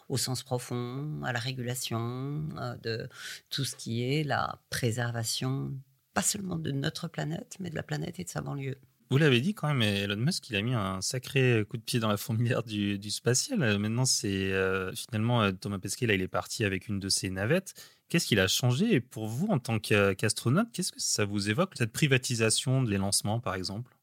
au 0.09 0.17
sens 0.17 0.41
profond, 0.41 1.21
à 1.23 1.31
la 1.31 1.39
régulation 1.39 2.43
de 2.81 3.07
tout 3.49 3.65
ce 3.65 3.75
qui 3.75 4.03
est 4.03 4.23
la 4.23 4.59
préservation 4.69 5.73
pas 6.17 6.23
seulement 6.23 6.57
de 6.57 6.71
notre 6.71 7.07
planète, 7.07 7.57
mais 7.59 7.69
de 7.69 7.75
la 7.75 7.83
planète 7.83 8.19
et 8.19 8.23
de 8.23 8.29
sa 8.29 8.41
banlieue. 8.41 8.79
Vous 9.11 9.19
l'avez 9.19 9.39
dit 9.39 9.53
quand 9.53 9.67
même, 9.67 9.83
Elon 9.83 10.15
Musk, 10.17 10.49
il 10.49 10.55
a 10.55 10.63
mis 10.63 10.73
un 10.73 10.99
sacré 10.99 11.63
coup 11.69 11.77
de 11.77 11.83
pied 11.83 11.99
dans 11.99 12.07
la 12.07 12.17
fourmilière 12.17 12.63
du, 12.63 13.11
spatial. 13.11 13.61
Euh, 13.61 13.77
maintenant, 13.77 14.05
c'est 14.05 14.51
euh, 14.51 14.91
finalement 14.95 15.43
euh, 15.43 15.51
Thomas 15.51 15.77
Pesquet, 15.77 16.07
là, 16.07 16.15
il 16.15 16.23
est 16.23 16.27
parti 16.27 16.65
avec 16.65 16.87
une 16.87 16.99
de 16.99 17.07
ses 17.07 17.29
navettes. 17.29 17.75
Qu'est-ce 18.09 18.25
qu'il 18.25 18.39
a 18.39 18.47
changé? 18.47 18.95
Et 18.95 18.99
pour 18.99 19.27
vous, 19.27 19.45
en 19.51 19.59
tant 19.59 19.77
qu'astronaute, 19.77 20.69
qu'est-ce 20.73 20.91
que 20.91 20.99
ça 20.99 21.23
vous 21.23 21.51
évoque, 21.51 21.73
cette 21.77 21.93
privatisation 21.93 22.81
des 22.81 22.97
lancements, 22.97 23.39
par 23.39 23.53
exemple? 23.53 23.95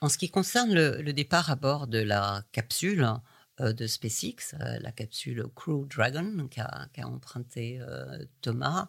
En 0.00 0.08
ce 0.08 0.18
qui 0.18 0.28
concerne 0.28 0.74
le, 0.74 1.12
départ 1.12 1.50
à 1.50 1.54
bord 1.54 1.86
de 1.86 1.98
la 1.98 2.42
capsule 2.50 3.06
de 3.60 3.86
SpaceX, 3.86 4.56
la 4.58 4.90
capsule 4.90 5.44
Crew 5.54 5.86
Dragon 5.88 6.48
qu'a 6.50 7.06
emprunté 7.06 7.78
Thomas, 8.40 8.88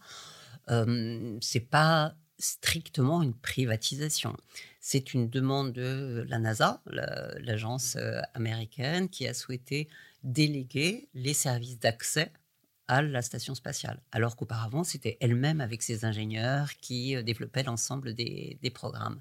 c'est 1.41 1.69
pas 1.69 2.15
strictement 2.41 3.21
une 3.21 3.33
privatisation. 3.33 4.36
C'est 4.79 5.13
une 5.13 5.29
demande 5.29 5.74
de 5.74 6.25
la 6.27 6.39
NASA, 6.39 6.81
l'agence 6.86 7.95
euh, 7.95 8.19
américaine, 8.33 9.10
qui 9.10 9.27
a 9.27 9.33
souhaité 9.33 9.88
déléguer 10.24 11.07
les 11.13 11.33
services 11.33 11.79
d'accès 11.79 12.31
la 13.00 13.21
station 13.21 13.55
spatiale, 13.55 14.01
alors 14.12 14.36
qu'auparavant, 14.36 14.83
c'était 14.83 15.17
elle-même 15.21 15.62
avec 15.62 15.81
ses 15.81 16.03
ingénieurs 16.03 16.75
qui 16.81 17.15
euh, 17.15 17.24
développaient 17.24 17.63
l'ensemble 17.63 18.13
des, 18.13 18.60
programmes. 18.74 19.19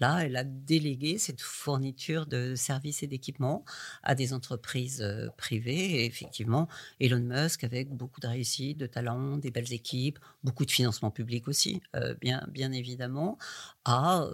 Là, 0.00 0.24
elle 0.24 0.36
a 0.36 0.44
délégué 0.44 1.18
cette 1.18 1.40
fourniture 1.40 2.26
de 2.26 2.54
services 2.56 3.02
et 3.02 3.06
d'équipements 3.06 3.64
à 4.02 4.14
des 4.14 4.32
entreprises 4.32 5.00
euh, 5.02 5.28
privées. 5.36 6.00
Et 6.00 6.06
effectivement, 6.06 6.68
Elon 6.98 7.20
Musk, 7.20 7.62
avec 7.62 7.90
beaucoup 7.90 8.20
de 8.20 8.26
réussite, 8.26 8.78
de 8.78 8.86
talent, 8.86 9.36
des 9.36 9.50
belles 9.50 9.72
équipes, 9.72 10.18
beaucoup 10.42 10.64
de 10.64 10.70
financement 10.72 11.10
public 11.10 11.46
aussi, 11.46 11.82
euh, 11.94 12.14
bien, 12.20 12.72
évidemment, 12.72 13.38
a 13.84 14.26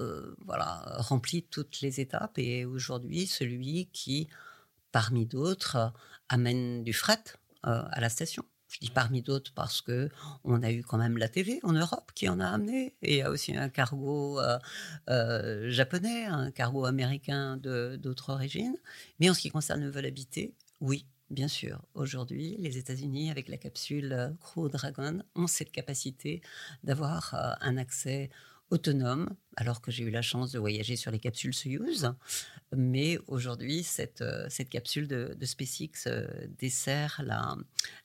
rempli 0.99 1.43
toutes 1.43 1.81
les 1.81 2.01
étapes 2.01 2.39
et 2.39 2.65
aujourd'hui 2.65 3.27
celui 3.27 3.89
qui, 3.93 4.29
parmi 4.93 5.27
d'autres, 5.27 5.93
amène 6.29 6.85
du 6.85 6.93
fret 6.93 7.23
à 7.63 8.01
la 8.01 8.09
station. 8.09 8.45
Je 8.71 8.79
dis 8.79 8.91
parmi 8.91 9.21
d'autres 9.21 9.53
parce 9.53 9.83
que 9.83 10.09
on 10.45 10.63
a 10.63 10.71
eu 10.71 10.83
quand 10.83 10.97
même 10.97 11.19
la 11.19 11.29
TV 11.29 11.59
en 11.65 11.73
Europe 11.73 12.13
qui 12.15 12.29
en 12.29 12.39
a 12.39 12.47
amené. 12.47 12.95
Et 13.03 13.15
il 13.15 13.19
y 13.19 13.23
a 13.23 13.31
aussi 13.31 13.57
un 13.57 13.69
cargo 13.69 14.39
euh, 14.39 14.59
euh, 15.09 15.69
japonais, 15.71 16.27
un 16.27 16.53
cargo 16.53 16.85
américain 16.85 17.57
d'autres 17.57 18.31
origines. 18.31 18.77
Mais 19.19 19.29
en 19.29 19.35
ce 19.35 19.41
qui 19.41 19.51
concerne 19.51 19.81
le 19.81 19.91
vol 19.91 20.07
habité, 20.07 20.55
oui, 20.81 21.05
bien 21.31 21.49
sûr. 21.49 21.83
Aujourd'hui, 21.95 22.57
les 22.61 22.79
États-Unis, 22.79 23.33
avec 23.33 23.49
la 23.49 23.57
capsule 23.57 24.13
euh, 24.13 24.31
Crew 24.41 24.69
Dragon, 24.71 25.21
ont 25.35 25.49
cette 25.49 25.73
capacité 25.73 26.41
d'avoir 26.85 27.35
un 27.61 27.77
accès 27.77 28.31
autonome, 28.71 29.35
alors 29.57 29.81
que 29.81 29.91
j'ai 29.91 30.05
eu 30.05 30.11
la 30.11 30.23
chance 30.23 30.53
de 30.53 30.59
voyager 30.59 30.97
sur 30.97 31.11
les 31.11 31.19
capsules 31.19 31.55
Soyuz. 31.55 32.13
Mais 32.75 33.19
aujourd'hui, 33.27 33.83
cette, 33.83 34.23
euh, 34.23 34.47
cette 34.49 34.69
capsule 34.69 35.09
de, 35.09 35.37
SpaceX 35.45 36.07
euh, 36.07 36.27
dessert 36.59 37.21
la, 37.25 37.57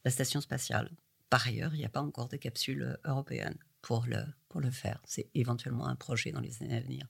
la 0.03 0.11
station 0.11 0.41
spatiale. 0.41 0.91
Par 1.29 1.47
ailleurs, 1.47 1.73
il 1.73 1.79
n'y 1.79 1.85
a 1.85 1.89
pas 1.89 2.01
encore 2.01 2.27
de 2.27 2.37
capsule 2.37 2.97
européenne 3.05 3.57
pour 3.81 4.05
le, 4.07 4.23
pour 4.49 4.61
le 4.61 4.71
faire. 4.71 5.01
C'est 5.05 5.29
éventuellement 5.33 5.87
un 5.87 5.95
projet 5.95 6.31
dans 6.31 6.41
les 6.41 6.61
années 6.63 6.77
à 6.77 6.81
venir. 6.81 7.07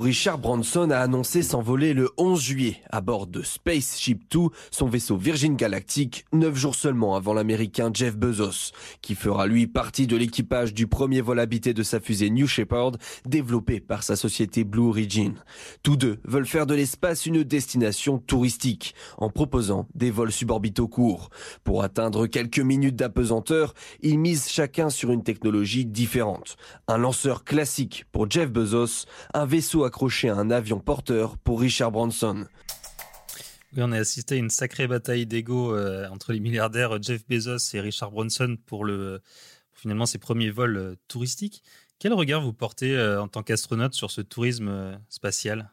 Richard 0.00 0.38
Branson 0.38 0.90
a 0.90 0.98
annoncé 0.98 1.44
s'envoler 1.44 1.94
le 1.94 2.10
11 2.16 2.42
juillet 2.42 2.80
à 2.90 3.00
bord 3.00 3.28
de 3.28 3.42
Spaceship 3.42 4.24
2, 4.28 4.40
son 4.72 4.88
vaisseau 4.88 5.16
Virgin 5.16 5.54
Galactic, 5.54 6.24
neuf 6.32 6.56
jours 6.56 6.74
seulement 6.74 7.14
avant 7.14 7.32
l'américain 7.32 7.92
Jeff 7.94 8.16
Bezos, 8.16 8.72
qui 9.02 9.14
fera 9.14 9.46
lui 9.46 9.68
partie 9.68 10.08
de 10.08 10.16
l'équipage 10.16 10.74
du 10.74 10.88
premier 10.88 11.20
vol 11.20 11.38
habité 11.38 11.74
de 11.74 11.84
sa 11.84 12.00
fusée 12.00 12.30
New 12.30 12.48
Shepard, 12.48 12.92
développée 13.24 13.78
par 13.78 14.02
sa 14.02 14.16
société 14.16 14.64
Blue 14.64 14.88
Origin. 14.88 15.34
Tous 15.84 15.96
deux 15.96 16.18
veulent 16.24 16.44
faire 16.44 16.66
de 16.66 16.74
l'espace 16.74 17.24
une 17.24 17.44
destination 17.44 18.18
touristique, 18.18 18.96
en 19.16 19.30
proposant 19.30 19.86
des 19.94 20.10
vols 20.10 20.32
suborbitaux 20.32 20.88
courts. 20.88 21.30
Pour 21.62 21.84
atteindre 21.84 22.26
quelques 22.26 22.58
minutes 22.58 22.96
d'apesanteur, 22.96 23.74
ils 24.02 24.18
misent 24.18 24.48
chacun 24.48 24.90
sur 24.90 25.12
une 25.12 25.22
technologie 25.22 25.86
différente. 25.86 26.56
Un 26.88 26.98
lanceur 26.98 27.44
classique 27.44 28.06
pour 28.10 28.28
Jeff 28.28 28.50
Bezos, 28.50 29.06
un 29.34 29.46
vaisseau 29.46 29.83
surtout 29.84 29.96
accroché 29.96 30.28
à 30.28 30.36
un 30.36 30.50
avion 30.50 30.80
porteur 30.80 31.36
pour 31.38 31.60
Richard 31.60 31.92
Branson. 31.92 32.46
Oui, 33.72 33.82
on 33.82 33.92
a 33.92 33.98
assisté 33.98 34.36
à 34.36 34.38
une 34.38 34.50
sacrée 34.50 34.86
bataille 34.86 35.26
d'ego 35.26 35.74
euh, 35.74 36.08
entre 36.08 36.32
les 36.32 36.40
milliardaires 36.40 37.02
Jeff 37.02 37.26
Bezos 37.28 37.74
et 37.74 37.80
Richard 37.80 38.10
Branson 38.10 38.56
pour, 38.66 38.84
le, 38.84 39.20
finalement 39.72 40.06
ses 40.06 40.18
premiers 40.18 40.50
vols 40.50 40.76
euh, 40.76 40.94
touristiques. 41.08 41.62
Quel 41.98 42.12
regard 42.12 42.40
vous 42.40 42.52
portez 42.52 42.96
euh, 42.96 43.20
en 43.22 43.28
tant 43.28 43.42
qu'astronaute 43.42 43.94
sur 43.94 44.10
ce 44.10 44.20
tourisme 44.20 44.98
spatial? 45.08 45.70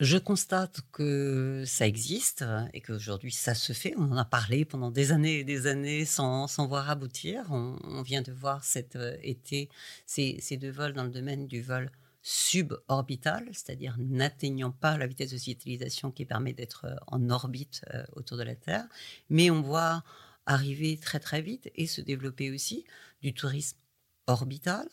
Je 0.00 0.16
constate 0.16 0.80
que 0.92 1.64
ça 1.66 1.86
existe 1.86 2.44
et 2.72 2.80
qu'aujourd'hui 2.80 3.32
ça 3.32 3.54
se 3.54 3.72
fait. 3.72 3.94
On 3.96 4.12
en 4.12 4.16
a 4.16 4.24
parlé 4.24 4.64
pendant 4.64 4.92
des 4.92 5.10
années 5.10 5.40
et 5.40 5.44
des 5.44 5.66
années 5.66 6.04
sans, 6.04 6.46
sans 6.46 6.68
voir 6.68 6.88
aboutir. 6.88 7.44
On, 7.50 8.02
vient 8.02 8.22
de 8.22 8.32
voir 8.32 8.62
cet 8.62 8.96
été 9.22 9.68
ces, 10.06 10.38
ces, 10.40 10.56
deux 10.56 10.70
vols 10.70 10.92
dans 10.92 11.02
le 11.02 11.10
domaine 11.10 11.48
du 11.48 11.62
vol 11.62 11.90
suborbital, 12.22 13.48
c'est-à-dire 13.52 13.96
n'atteignant 13.98 14.72
pas 14.72 14.98
la 14.98 15.06
vitesse 15.06 15.30
de 15.30 15.38
civilisation 15.38 16.10
qui 16.10 16.24
permet 16.24 16.52
d'être 16.52 16.84
euh, 16.86 16.96
en 17.06 17.30
orbite 17.30 17.82
euh, 17.94 18.04
autour 18.12 18.36
de 18.36 18.42
la 18.42 18.56
Terre. 18.56 18.86
Mais 19.30 19.50
on 19.50 19.62
voit 19.62 20.02
arriver 20.46 20.98
très 20.98 21.20
très 21.20 21.42
vite 21.42 21.70
et 21.74 21.86
se 21.86 22.00
développer 22.00 22.50
aussi 22.50 22.84
du 23.22 23.34
tourisme 23.34 23.78
orbital, 24.26 24.88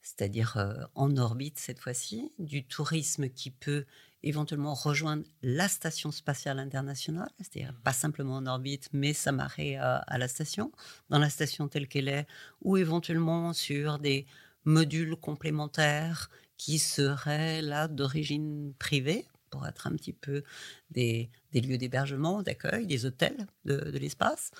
c'est-à-dire 0.00 0.56
euh, 0.56 0.74
en 0.94 1.16
orbite 1.16 1.58
cette 1.58 1.80
fois-ci, 1.80 2.32
du 2.38 2.64
tourisme 2.64 3.28
qui 3.28 3.50
peut 3.50 3.84
éventuellement 4.22 4.74
rejoindre 4.74 5.24
la 5.42 5.66
station 5.68 6.12
spatiale 6.12 6.58
internationale, 6.58 7.30
c'est-à-dire 7.38 7.74
pas 7.82 7.92
simplement 7.92 8.36
en 8.36 8.46
orbite, 8.46 8.88
mais 8.92 9.14
s'amarrer 9.14 9.76
à, 9.76 9.96
à 9.96 10.18
la 10.18 10.28
station, 10.28 10.72
dans 11.08 11.18
la 11.18 11.30
station 11.30 11.68
telle 11.68 11.88
qu'elle 11.88 12.08
est, 12.08 12.26
ou 12.62 12.76
éventuellement 12.76 13.54
sur 13.54 13.98
des 13.98 14.26
modules 14.64 15.16
complémentaires 15.16 16.28
qui 16.60 16.78
seraient 16.78 17.62
là 17.62 17.88
d'origine 17.88 18.74
privée, 18.78 19.26
pour 19.48 19.66
être 19.66 19.86
un 19.86 19.92
petit 19.92 20.12
peu 20.12 20.42
des, 20.90 21.30
lieux 21.54 21.78
d'hébergement, 21.78 22.42
d'accueil, 22.42 22.86
des 22.86 23.06
hôtels 23.06 23.46
de, 23.64 23.96
l'espace. 23.98 24.50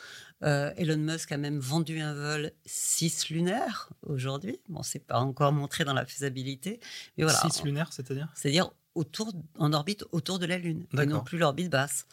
Euh, 0.43 0.73
Elon 0.79 0.97
Musk 0.97 1.31
a 1.31 1.37
même 1.37 1.59
vendu 1.59 2.01
un 2.01 2.15
vol 2.15 2.53
6 2.65 3.29
lunaire 3.29 3.91
aujourd'hui. 4.03 4.61
Bon, 4.71 4.83
c'est 4.83 5.07
pas 5.07 5.21
encore 5.21 5.53
montré 5.53 5.85
dans 5.85 5.93
la 5.93 6.07
faisabilité, 6.07 6.81
mais 7.19 7.25
voilà. 7.25 7.39
6 7.39 7.65
lunaire, 7.65 7.93
c'est-à-dire? 7.93 8.33
C'est-à-dire 8.35 8.71
autour, 8.95 9.35
en 9.59 9.75
orbite 9.75 10.07
autour 10.11 10.39
de 10.39 10.47
la 10.47 10.57
Lune, 10.57 10.87
et 10.99 11.05
non 11.05 11.21
plus 11.21 11.37
l'orbite 11.37 11.69
basse. 11.69 12.07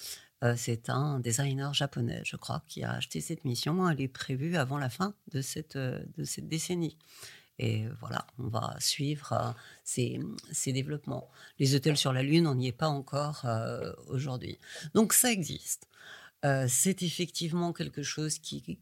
Euh, 0.44 0.56
c'est 0.58 0.90
un 0.90 1.22
designer 1.22 1.74
japonais, 1.74 2.22
je 2.26 2.36
crois, 2.36 2.62
qui 2.68 2.84
a 2.84 2.92
acheté 2.92 3.22
cette 3.22 3.46
mission. 3.46 3.90
Elle 3.90 4.02
est 4.02 4.10
prévue 4.10 4.58
avant 4.58 4.78
la 4.78 4.90
fin 4.90 5.16
de 5.32 5.42
cette, 5.42 5.78
de 5.78 6.24
cette 6.26 6.50
décennie. 6.50 6.98
Et 7.60 7.86
voilà, 8.00 8.26
on 8.38 8.48
va 8.48 8.76
suivre 8.80 9.34
euh, 9.34 9.52
ces, 9.84 10.74
développements. 10.74 11.30
Les 11.60 11.76
hôtels 11.76 11.98
sur 11.98 12.14
la 12.14 12.22
Lune, 12.22 12.46
on 12.48 12.56
n'y 12.56 12.68
est 12.68 12.72
pas 12.72 12.88
encore 12.88 13.42
euh, 13.46 13.92
aujourd'hui. 14.08 14.60
Donc 14.94 15.14
ça 15.14 15.32
existe. 15.32 15.88
Euh, 16.46 16.68
c'est 16.70 17.02
effectivement 17.02 17.74
quelque 17.74 18.04
chose 18.04 18.38
qui 18.38 18.78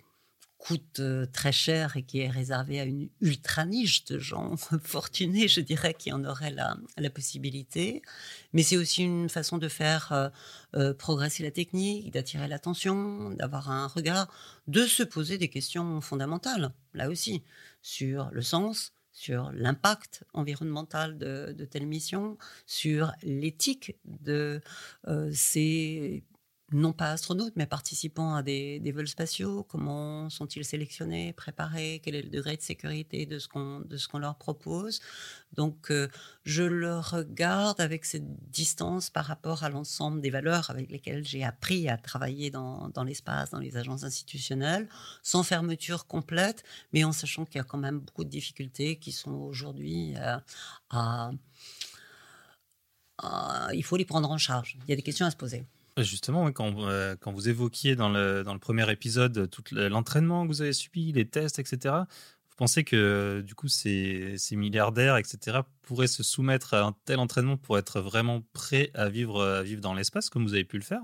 coûte 0.57 0.99
très 1.31 1.51
cher 1.51 1.95
et 1.95 2.01
qui 2.01 2.19
est 2.21 2.29
réservé 2.29 2.79
à 2.79 2.85
une 2.85 3.07
ultra 3.21 3.65
niche 3.65 4.03
de 4.05 4.17
gens 4.17 4.55
fortunés, 4.83 5.47
je 5.47 5.61
dirais, 5.61 5.93
qui 5.93 6.11
en 6.11 6.25
auraient 6.25 6.51
la, 6.51 6.75
la 6.97 7.09
possibilité. 7.09 8.01
Mais 8.51 8.63
c'est 8.63 8.75
aussi 8.75 9.03
une 9.03 9.29
façon 9.29 9.57
de 9.59 9.69
faire 9.69 10.31
progresser 10.97 11.43
la 11.43 11.51
technique, 11.51 12.11
d'attirer 12.11 12.47
l'attention, 12.47 13.29
d'avoir 13.31 13.69
un 13.69 13.85
regard, 13.85 14.27
de 14.67 14.85
se 14.85 15.03
poser 15.03 15.37
des 15.37 15.49
questions 15.49 16.01
fondamentales, 16.01 16.71
là 16.95 17.09
aussi 17.09 17.43
sur 17.85 18.31
le 18.31 18.41
sens, 18.41 18.93
sur 19.11 19.51
l'impact 19.51 20.23
environnemental 20.33 21.19
de, 21.19 21.53
de 21.55 21.65
telles 21.65 21.85
missions, 21.85 22.35
sur 22.65 23.11
l'éthique 23.21 23.95
de 24.05 24.59
euh, 25.07 25.29
ces 25.31 26.23
non 26.71 26.93
pas 26.93 27.11
astronautes, 27.11 27.53
mais 27.55 27.67
participants 27.67 28.33
à 28.33 28.41
des, 28.41 28.91
vols 28.91 29.07
spatiaux 29.07 29.63
Comment 29.63 30.29
sont-ils 30.31 30.65
sélectionnés, 30.65 31.31
préparés 31.33 32.01
Quel 32.03 32.15
est 32.15 32.23
le 32.23 32.29
degré 32.29 32.57
de 32.57 32.61
sécurité 32.61 33.27
de 33.27 33.37
ce 33.37 33.47
qu'on, 33.47 33.81
de 33.81 33.97
ce 33.97 34.07
qu'on 34.07 34.17
leur 34.17 34.35
propose 34.35 34.99
Donc, 35.53 35.91
euh, 35.91 36.07
je 36.43 36.63
le 36.63 36.97
regarde 36.97 37.79
avec 37.79 38.03
cette 38.05 38.25
distance 38.49 39.11
par 39.11 39.25
rapport 39.25 39.63
à 39.63 39.69
l'ensemble 39.69 40.21
des 40.21 40.31
valeurs 40.31 40.71
avec 40.71 40.89
lesquelles 40.89 41.23
j'ai 41.23 41.43
appris 41.43 41.87
à 41.87 41.97
travailler 41.97 42.49
dans, 42.49 42.89
dans 42.89 43.03
l'espace, 43.03 43.51
dans 43.51 43.59
les 43.59 43.77
agences 43.77 44.03
institutionnelles, 44.03 44.89
sans 45.21 45.43
fermeture 45.43 46.07
complète, 46.07 46.63
mais 46.93 47.03
en 47.03 47.11
sachant 47.11 47.45
qu'il 47.45 47.57
y 47.57 47.61
a 47.61 47.63
quand 47.63 47.77
même 47.77 47.99
beaucoup 47.99 48.23
de 48.23 48.29
difficultés 48.29 48.97
qui 48.97 49.11
sont 49.11 49.33
aujourd'hui 49.33 50.15
euh, 50.17 50.37
à... 50.89 51.31
Il 53.73 53.83
faut 53.83 53.97
les 53.97 54.05
prendre 54.05 54.29
en 54.29 54.37
charge. 54.37 54.77
Il 54.83 54.89
y 54.89 54.93
a 54.93 54.95
des 54.95 55.01
questions 55.01 55.25
à 55.25 55.31
se 55.31 55.35
poser. 55.35 55.65
Justement, 55.97 56.47
euh, 56.47 57.15
quand, 57.15 57.31
vous 57.31 57.47
évoquiez 57.47 57.95
dans 57.95 58.09
le, 58.09 58.43
premier 58.59 58.91
épisode 58.91 59.49
tout 59.49 59.63
l'entraînement 59.71 60.43
que 60.43 60.49
vous 60.49 60.61
avez 60.61 60.73
subi, 60.73 61.13
les 61.13 61.25
tests, 61.25 61.57
etc., 61.57 61.95
vous 62.49 62.55
pensez 62.57 62.83
que 62.83 63.41
du 63.45 63.55
coup 63.55 63.69
ces, 63.69 64.37
ces, 64.37 64.57
milliardaires, 64.57 65.15
etc., 65.15 65.59
pourraient 65.83 66.07
se 66.07 66.21
soumettre 66.21 66.73
à 66.73 66.81
un 66.81 66.95
tel 67.05 67.19
entraînement 67.19 67.55
pour 67.55 67.77
être 67.77 68.01
vraiment 68.01 68.43
prêts 68.51 68.91
à 68.93 69.07
vivre, 69.07 69.41
à 69.41 69.63
vivre 69.63 69.81
dans 69.81 69.93
l'espace 69.93 70.29
comme 70.29 70.43
vous 70.43 70.53
avez 70.53 70.65
pu 70.65 70.77
le 70.77 70.83
faire? 70.83 71.01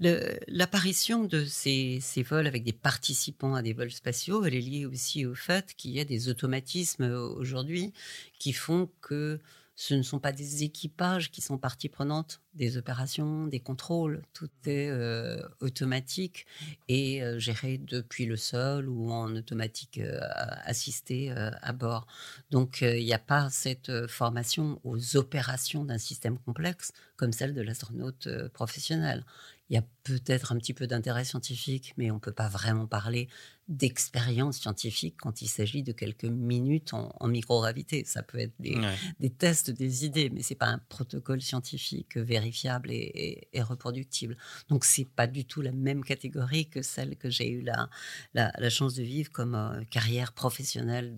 L'apparition 0.00 1.24
de 1.24 1.44
ces, 1.44 1.98
ces, 2.00 2.22
vols 2.22 2.46
avec 2.46 2.64
des 2.64 2.72
participants 2.72 3.54
à 3.54 3.62
des 3.62 3.72
vols 3.72 3.90
spatiaux, 3.90 4.44
elle 4.44 4.54
est 4.54 4.60
liée 4.60 4.86
aussi 4.86 5.26
au 5.26 5.34
fait 5.34 5.74
qu'il 5.74 5.92
y 5.92 6.00
a 6.00 6.04
des 6.04 6.28
automatismes 6.28 7.04
aujourd'hui 7.36 7.92
qui 8.38 8.52
font 8.52 8.88
que 9.00 9.40
ce 9.78 9.94
ne 9.94 10.02
sont 10.02 10.18
pas 10.18 10.32
des 10.32 10.64
équipages 10.64 11.30
qui 11.30 11.42
sont 11.42 11.58
partie 11.58 11.90
prenante 11.90 12.40
des 12.54 12.78
opérations, 12.78 13.46
des 13.46 13.60
contrôles. 13.60 14.22
Tout 14.32 14.48
est 14.64 14.88
euh, 14.88 15.46
automatique 15.60 16.46
et 16.88 17.22
euh, 17.22 17.38
géré 17.38 17.76
depuis 17.76 18.24
le 18.24 18.38
sol 18.38 18.88
ou 18.88 19.12
en 19.12 19.36
automatique 19.36 19.98
euh, 19.98 20.18
assisté 20.64 21.30
à 21.30 21.72
bord. 21.74 22.06
Donc 22.50 22.80
il 22.80 23.04
n'y 23.04 23.12
a 23.12 23.18
pas 23.18 23.50
cette 23.50 24.06
formation 24.06 24.80
aux 24.82 25.16
opérations 25.16 25.84
d'un 25.84 25.98
système 25.98 26.38
complexe 26.38 26.92
comme 27.16 27.32
celle 27.32 27.52
de 27.52 27.60
l'astronaute 27.60 28.28
professionnel. 28.54 29.24
Il 29.68 29.74
y 29.74 29.78
a 29.78 29.84
peut-être 30.06 30.52
un 30.52 30.56
petit 30.56 30.72
peu 30.72 30.86
d'intérêt 30.86 31.24
scientifique, 31.24 31.92
mais 31.96 32.12
on 32.12 32.14
ne 32.14 32.20
peut 32.20 32.32
pas 32.32 32.48
vraiment 32.48 32.86
parler 32.86 33.28
d'expérience 33.68 34.58
scientifique 34.58 35.16
quand 35.18 35.42
il 35.42 35.48
s'agit 35.48 35.82
de 35.82 35.90
quelques 35.90 36.24
minutes 36.24 36.94
en, 36.94 37.26
microgravité. 37.26 38.04
Ça 38.04 38.22
peut 38.22 38.38
être 38.38 38.54
des, 38.60 39.30
tests, 39.30 39.72
des 39.72 40.04
idées, 40.04 40.30
mais 40.30 40.42
c'est 40.42 40.54
pas 40.54 40.68
un 40.68 40.78
protocole 40.78 41.42
scientifique 41.42 42.16
vérifiable 42.16 42.90
et, 42.92 43.48
reproductible. 43.56 44.36
Donc 44.68 44.84
c'est 44.84 45.04
pas 45.04 45.26
du 45.26 45.44
tout 45.44 45.62
la 45.62 45.72
même 45.72 46.04
catégorie 46.04 46.68
que 46.68 46.82
celle 46.82 47.16
que 47.16 47.28
j'ai 47.28 47.50
eu 47.50 47.62
la, 47.62 47.88
la, 48.34 48.70
chance 48.70 48.94
de 48.94 49.02
vivre 49.02 49.32
comme 49.32 49.56
euh, 49.56 49.82
carrière 49.90 50.32
professionnelle 50.32 51.16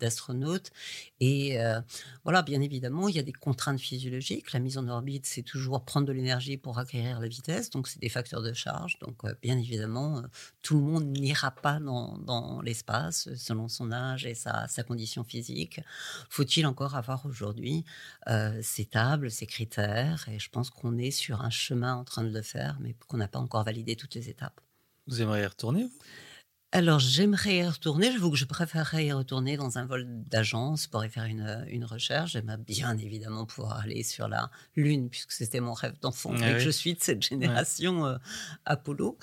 d'astronaute. 0.00 0.72
Et 1.20 1.60
euh, 1.60 1.80
voilà, 2.24 2.42
bien 2.42 2.60
évidemment, 2.60 3.08
il 3.08 3.14
y 3.14 3.20
a 3.20 3.22
des 3.22 3.32
contraintes 3.32 3.80
physiologiques. 3.80 4.52
La 4.52 4.58
mise 4.58 4.78
en 4.78 4.88
orbite, 4.88 5.26
c'est 5.26 5.42
toujours 5.42 5.84
prendre 5.84 6.08
de 6.08 6.12
l'énergie 6.12 6.56
pour 6.56 6.78
acquérir 6.78 7.20
la 7.20 7.28
vitesse, 7.28 7.70
donc 7.70 7.86
c'est 7.86 8.00
facteurs 8.08 8.42
de 8.42 8.52
charge. 8.52 8.98
Donc 9.00 9.24
euh, 9.24 9.34
bien 9.42 9.58
évidemment, 9.58 10.22
tout 10.62 10.76
le 10.76 10.82
monde 10.82 11.06
n'ira 11.06 11.50
pas 11.50 11.78
dans, 11.80 12.60
l'espace 12.62 13.34
selon 13.34 13.68
son 13.68 13.92
âge 13.92 14.26
et 14.26 14.34
sa, 14.34 14.66
condition 14.86 15.24
physique. 15.24 15.80
Faut-il 16.30 16.66
encore 16.66 16.96
avoir 16.96 17.26
aujourd'hui 17.26 17.84
euh, 18.28 18.58
ces 18.62 18.84
tables, 18.84 19.30
ces 19.30 19.46
critères? 19.46 20.28
Et 20.28 20.38
je 20.38 20.50
pense 20.50 20.70
qu'on 20.70 20.96
est 20.98 21.10
sur 21.10 21.42
un 21.42 21.50
chemin 21.50 21.94
en 21.94 22.04
train 22.04 22.24
de 22.24 22.32
le 22.32 22.42
faire, 22.42 22.78
mais 22.80 22.94
qu'on 23.06 23.16
n'a 23.16 23.28
pas 23.28 23.38
encore 23.38 23.64
validé 23.64 23.96
toutes 23.96 24.14
les 24.14 24.28
étapes. 24.28 24.60
Vous 25.06 25.22
aimeriez 25.22 25.46
retourner, 25.46 25.88
alors, 26.70 26.98
j'aimerais 26.98 27.56
y 27.56 27.66
retourner. 27.66 28.12
J'avoue 28.12 28.30
que 28.30 28.36
je 28.36 28.44
préférerais 28.44 29.06
y 29.06 29.12
retourner 29.12 29.56
dans 29.56 29.78
un 29.78 29.86
vol 29.86 30.06
d'agence 30.06 30.86
pour 30.86 31.02
y 31.02 31.08
faire 31.08 31.24
une, 31.24 31.64
une 31.68 31.86
recherche. 31.86 32.32
J'aimerais 32.32 32.58
bien 32.58 32.98
évidemment 32.98 33.46
pouvoir 33.46 33.78
aller 33.78 34.02
sur 34.02 34.28
la 34.28 34.50
Lune, 34.76 35.08
puisque 35.08 35.32
c'était 35.32 35.60
mon 35.60 35.72
rêve 35.72 35.98
d'enfant 36.02 36.36
et 36.36 36.52
que 36.52 36.58
je 36.58 36.68
suis 36.68 36.92
de 36.92 37.02
cette 37.02 37.22
génération 37.22 38.04
euh, 38.04 38.18
Apollo. 38.66 39.16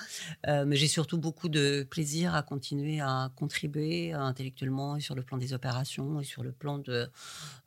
Euh, 0.48 0.64
mais 0.66 0.74
j'ai 0.74 0.88
surtout 0.88 1.18
beaucoup 1.18 1.48
de 1.48 1.86
plaisir 1.88 2.34
à 2.34 2.42
continuer 2.42 3.00
à 3.00 3.30
contribuer 3.36 4.12
intellectuellement 4.12 4.96
et 4.96 5.00
sur 5.00 5.14
le 5.14 5.22
plan 5.22 5.36
des 5.36 5.52
opérations 5.52 6.20
et 6.20 6.24
sur 6.24 6.42
le 6.42 6.50
plan 6.50 6.78
de 6.78 7.08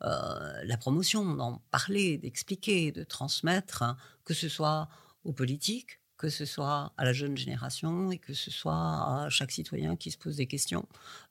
euh, 0.02 0.62
la 0.62 0.76
promotion, 0.76 1.34
d'en 1.34 1.62
parler, 1.70 2.18
d'expliquer, 2.18 2.92
de 2.92 3.02
transmettre, 3.02 3.82
hein, 3.82 3.96
que 4.26 4.34
ce 4.34 4.50
soit 4.50 4.90
aux 5.24 5.32
politiques 5.32 5.99
que 6.20 6.28
ce 6.28 6.44
soit 6.44 6.92
à 6.98 7.04
la 7.06 7.14
jeune 7.14 7.34
génération 7.34 8.10
et 8.10 8.18
que 8.18 8.34
ce 8.34 8.50
soit 8.50 8.74
à 8.74 9.30
chaque 9.30 9.50
citoyen 9.50 9.96
qui 9.96 10.10
se 10.10 10.18
pose 10.18 10.36
des 10.36 10.44
questions, 10.44 10.86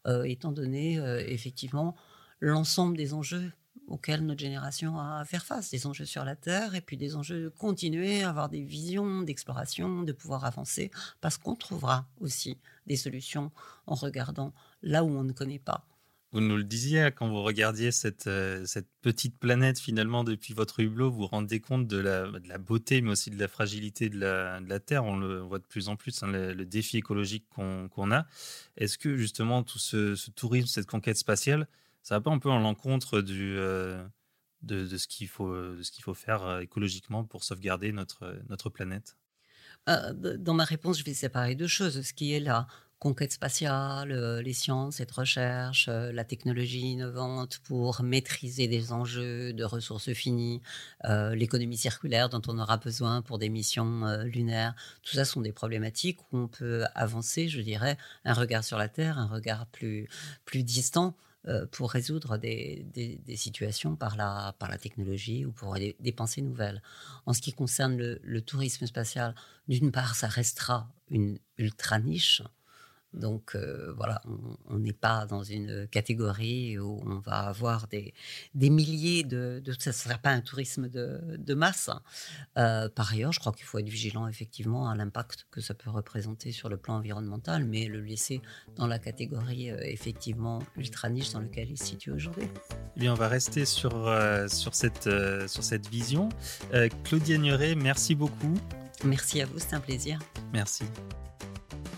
euh, 0.08 0.23
étant 0.23 0.52
donné 0.52 0.97
euh, 0.97 1.23
effectivement 1.28 1.95
l'ensemble 2.39 2.97
des 2.97 3.13
enjeux 3.13 3.52
auxquels 3.86 4.25
notre 4.25 4.39
génération 4.39 4.97
a 4.97 5.19
à 5.19 5.25
faire 5.25 5.45
face, 5.45 5.69
des 5.69 5.86
enjeux 5.86 6.06
sur 6.06 6.25
la 6.25 6.36
Terre 6.36 6.73
et 6.73 6.82
puis 6.82 6.97
des 6.97 7.15
enjeux 7.15 7.43
de 7.43 7.49
continuer 7.49 8.23
à 8.23 8.30
avoir 8.30 8.49
des 8.49 8.63
visions 8.63 9.21
d'exploration, 9.21 10.02
de 10.02 10.12
pouvoir 10.12 10.43
avancer, 10.43 10.89
parce 11.21 11.38
qu'on 11.38 11.56
trouvera 11.56 12.08
aussi 12.19 12.58
des 12.88 12.97
solutions 12.97 13.52
en 13.86 13.93
regardant 13.93 14.54
là 14.82 15.04
où 15.04 15.10
on 15.10 15.23
ne 15.23 15.34
connaît 15.34 15.60
pas 15.60 15.86
Vous 16.31 16.41
nous 16.41 16.57
le 16.57 16.63
disiez 16.63 17.01
hein, 17.01 17.11
quand 17.11 17.27
vous 17.27 17.41
regardiez 17.41 17.91
cette, 17.91 18.27
euh, 18.27 18.63
cette 18.67 18.87
petite 19.01 19.39
planète 19.39 19.79
finalement 19.79 20.23
depuis 20.23 20.53
votre 20.53 20.79
hublot, 20.79 21.09
vous 21.09 21.21
vous 21.21 21.27
rendez 21.27 21.59
compte 21.59 21.87
de 21.87 21.97
la, 21.97 22.29
la 22.45 22.57
beauté 22.59 23.01
mais 23.01 23.11
aussi 23.11 23.31
de 23.31 23.39
la 23.39 23.47
fragilité 23.47 24.09
de 24.09 24.19
la, 24.19 24.59
la 24.59 24.79
Terre. 24.79 25.05
On 25.05 25.17
le 25.17 25.39
voit 25.39 25.57
de 25.57 25.65
plus 25.65 25.89
en 25.89 25.95
plus, 25.95 26.21
hein, 26.21 26.27
le, 26.27 26.65
défi 26.65 26.97
écologique 26.97 27.45
qu'on 27.49 28.11
a. 28.11 28.27
Est-ce 28.77 28.99
que 28.99 29.17
justement 29.17 29.63
tout 29.63 29.79
ce, 29.79 30.29
tourisme, 30.31 30.67
cette 30.67 30.85
conquête 30.85 31.17
spatiale, 31.17 31.67
ça 32.03 32.15
va 32.15 32.21
pas 32.21 32.31
un 32.31 32.39
peu 32.39 32.49
en 32.49 32.59
l'encontre 32.59 33.23
euh, 33.27 34.03
de, 34.61 34.97
ce 34.97 35.07
qu'il 35.07 35.27
faut, 35.27 35.51
faut 36.01 36.13
faire 36.13 36.43
euh, 36.43 36.59
écologiquement 36.59 37.23
pour 37.23 37.43
sauvegarder 37.43 37.91
notre, 37.91 38.39
notre 38.49 38.69
planète? 38.69 39.17
Dans 39.87 40.53
ma 40.53 40.65
réponse, 40.65 40.99
je 40.99 41.03
vais 41.03 41.15
séparer 41.15 41.55
deux 41.55 41.65
choses. 41.65 42.03
Ce 42.03 42.13
qui 42.13 42.33
est 42.33 42.39
là 42.39 42.67
conquête 42.99 43.31
spatiale, 43.31 44.12
euh, 44.12 44.41
les 44.41 44.53
sciences, 44.53 44.97
cette 44.97 45.12
recherche, 45.12 45.88
euh, 45.88 46.12
la 46.12 46.25
technologie 46.25 46.91
innovante 46.91 47.59
pour 47.63 48.03
maîtriser 48.03 48.67
des 48.67 48.91
enjeux 48.91 49.53
de 49.53 49.63
ressources 49.63 50.12
finies, 50.12 50.62
euh, 51.05 51.33
l'économie 51.33 51.77
circulaire 51.77 52.29
dont 52.29 52.41
on 52.47 52.59
aura 52.59 52.77
besoin 52.77 53.21
pour 53.21 53.39
des 53.39 53.49
missions 53.49 54.05
lunaires. 54.23 54.75
Tout 55.03 55.15
ça 55.15 55.25
sont 55.25 55.41
des 55.41 55.53
problématiques 55.53 56.19
où 56.31 56.38
on 56.38 56.47
peut 56.47 56.83
avancer, 56.93 57.47
je 57.47 57.62
dirais, 57.62 57.97
un 58.25 58.33
regard 58.33 58.63
sur 58.63 58.77
la 58.77 58.89
Terre, 58.89 59.17
un 59.17 59.27
regard 59.27 59.65
plus, 59.67 60.07
distant 60.53 61.15
pour 61.71 61.91
résoudre 61.91 62.38
des, 62.38 62.85
des, 62.93 63.38
situations 63.38 63.95
par 63.95 64.17
la, 64.17 64.53
par 64.59 64.69
la 64.69 64.77
technologie 64.77 65.45
ou 65.45 65.51
pour 65.51 65.75
des, 65.75 66.12
pensées 66.12 66.41
nouvelles. 66.41 66.81
En 67.25 67.33
ce 67.33 67.41
qui 67.41 67.53
concerne 67.53 67.97
le, 67.97 68.19
le 68.23 68.41
tourisme 68.41 68.85
spatial, 68.85 69.33
d'une 69.67 69.91
part, 69.91 70.15
ça 70.15 70.27
restera 70.27 70.91
une 71.09 71.39
ultra 71.57 71.99
niche. 71.99 72.43
Donc 73.13 73.55
euh, 73.55 73.91
voilà, 73.97 74.21
on 74.67 74.77
n'est 74.77 74.93
pas 74.93 75.25
dans 75.25 75.43
une 75.43 75.87
catégorie 75.87 76.77
où 76.77 77.01
on 77.05 77.19
va 77.19 77.47
avoir 77.47 77.87
des, 77.87 78.13
des 78.53 78.69
milliers 78.69 79.23
de, 79.23 79.61
de 79.63 79.73
ça 79.79 79.89
ne 79.89 79.95
sera 79.95 80.17
pas 80.19 80.29
un 80.29 80.41
tourisme 80.41 80.89
de, 80.89 81.19
de 81.37 81.53
masse. 81.53 81.89
Euh, 82.57 82.87
par 82.89 83.11
ailleurs, 83.11 83.31
je 83.33 83.39
crois 83.39 83.51
qu'il 83.51 83.65
faut 83.65 83.79
être 83.79 83.89
vigilant 83.89 84.27
effectivement 84.27 84.89
à 84.89 84.95
l'impact 84.95 85.47
que 85.49 85.59
ça 85.59 85.73
peut 85.73 85.89
représenter 85.89 86.51
sur 86.51 86.69
le 86.69 86.77
plan 86.77 86.97
environnemental, 86.97 87.65
mais 87.65 87.85
le 87.87 88.01
laisser 88.01 88.41
dans 88.75 88.85
la 88.85 88.99
catégorie 88.99 89.71
euh, 89.71 89.79
effectivement 89.81 90.59
ultra 90.77 91.09
niche 91.09 91.31
dans 91.31 91.41
laquelle 91.41 91.71
il 91.71 91.77
se 91.77 91.85
situe 91.85 92.11
aujourd'hui. 92.11 92.47
Eh 92.95 92.99
bien, 92.99 93.13
on 93.13 93.17
va 93.17 93.27
rester 93.27 93.65
sur, 93.65 93.91
sur, 94.47 94.75
cette, 94.75 95.09
sur 95.47 95.63
cette 95.63 95.87
vision. 95.87 96.29
Claudia 97.03 97.37
Nuret, 97.37 97.75
merci 97.75 98.13
beaucoup. 98.13 98.53
Merci 99.03 99.41
à 99.41 99.45
vous, 99.45 99.57
c'est 99.57 99.73
un 99.73 99.79
plaisir. 99.79 100.19
Merci. 100.53 100.83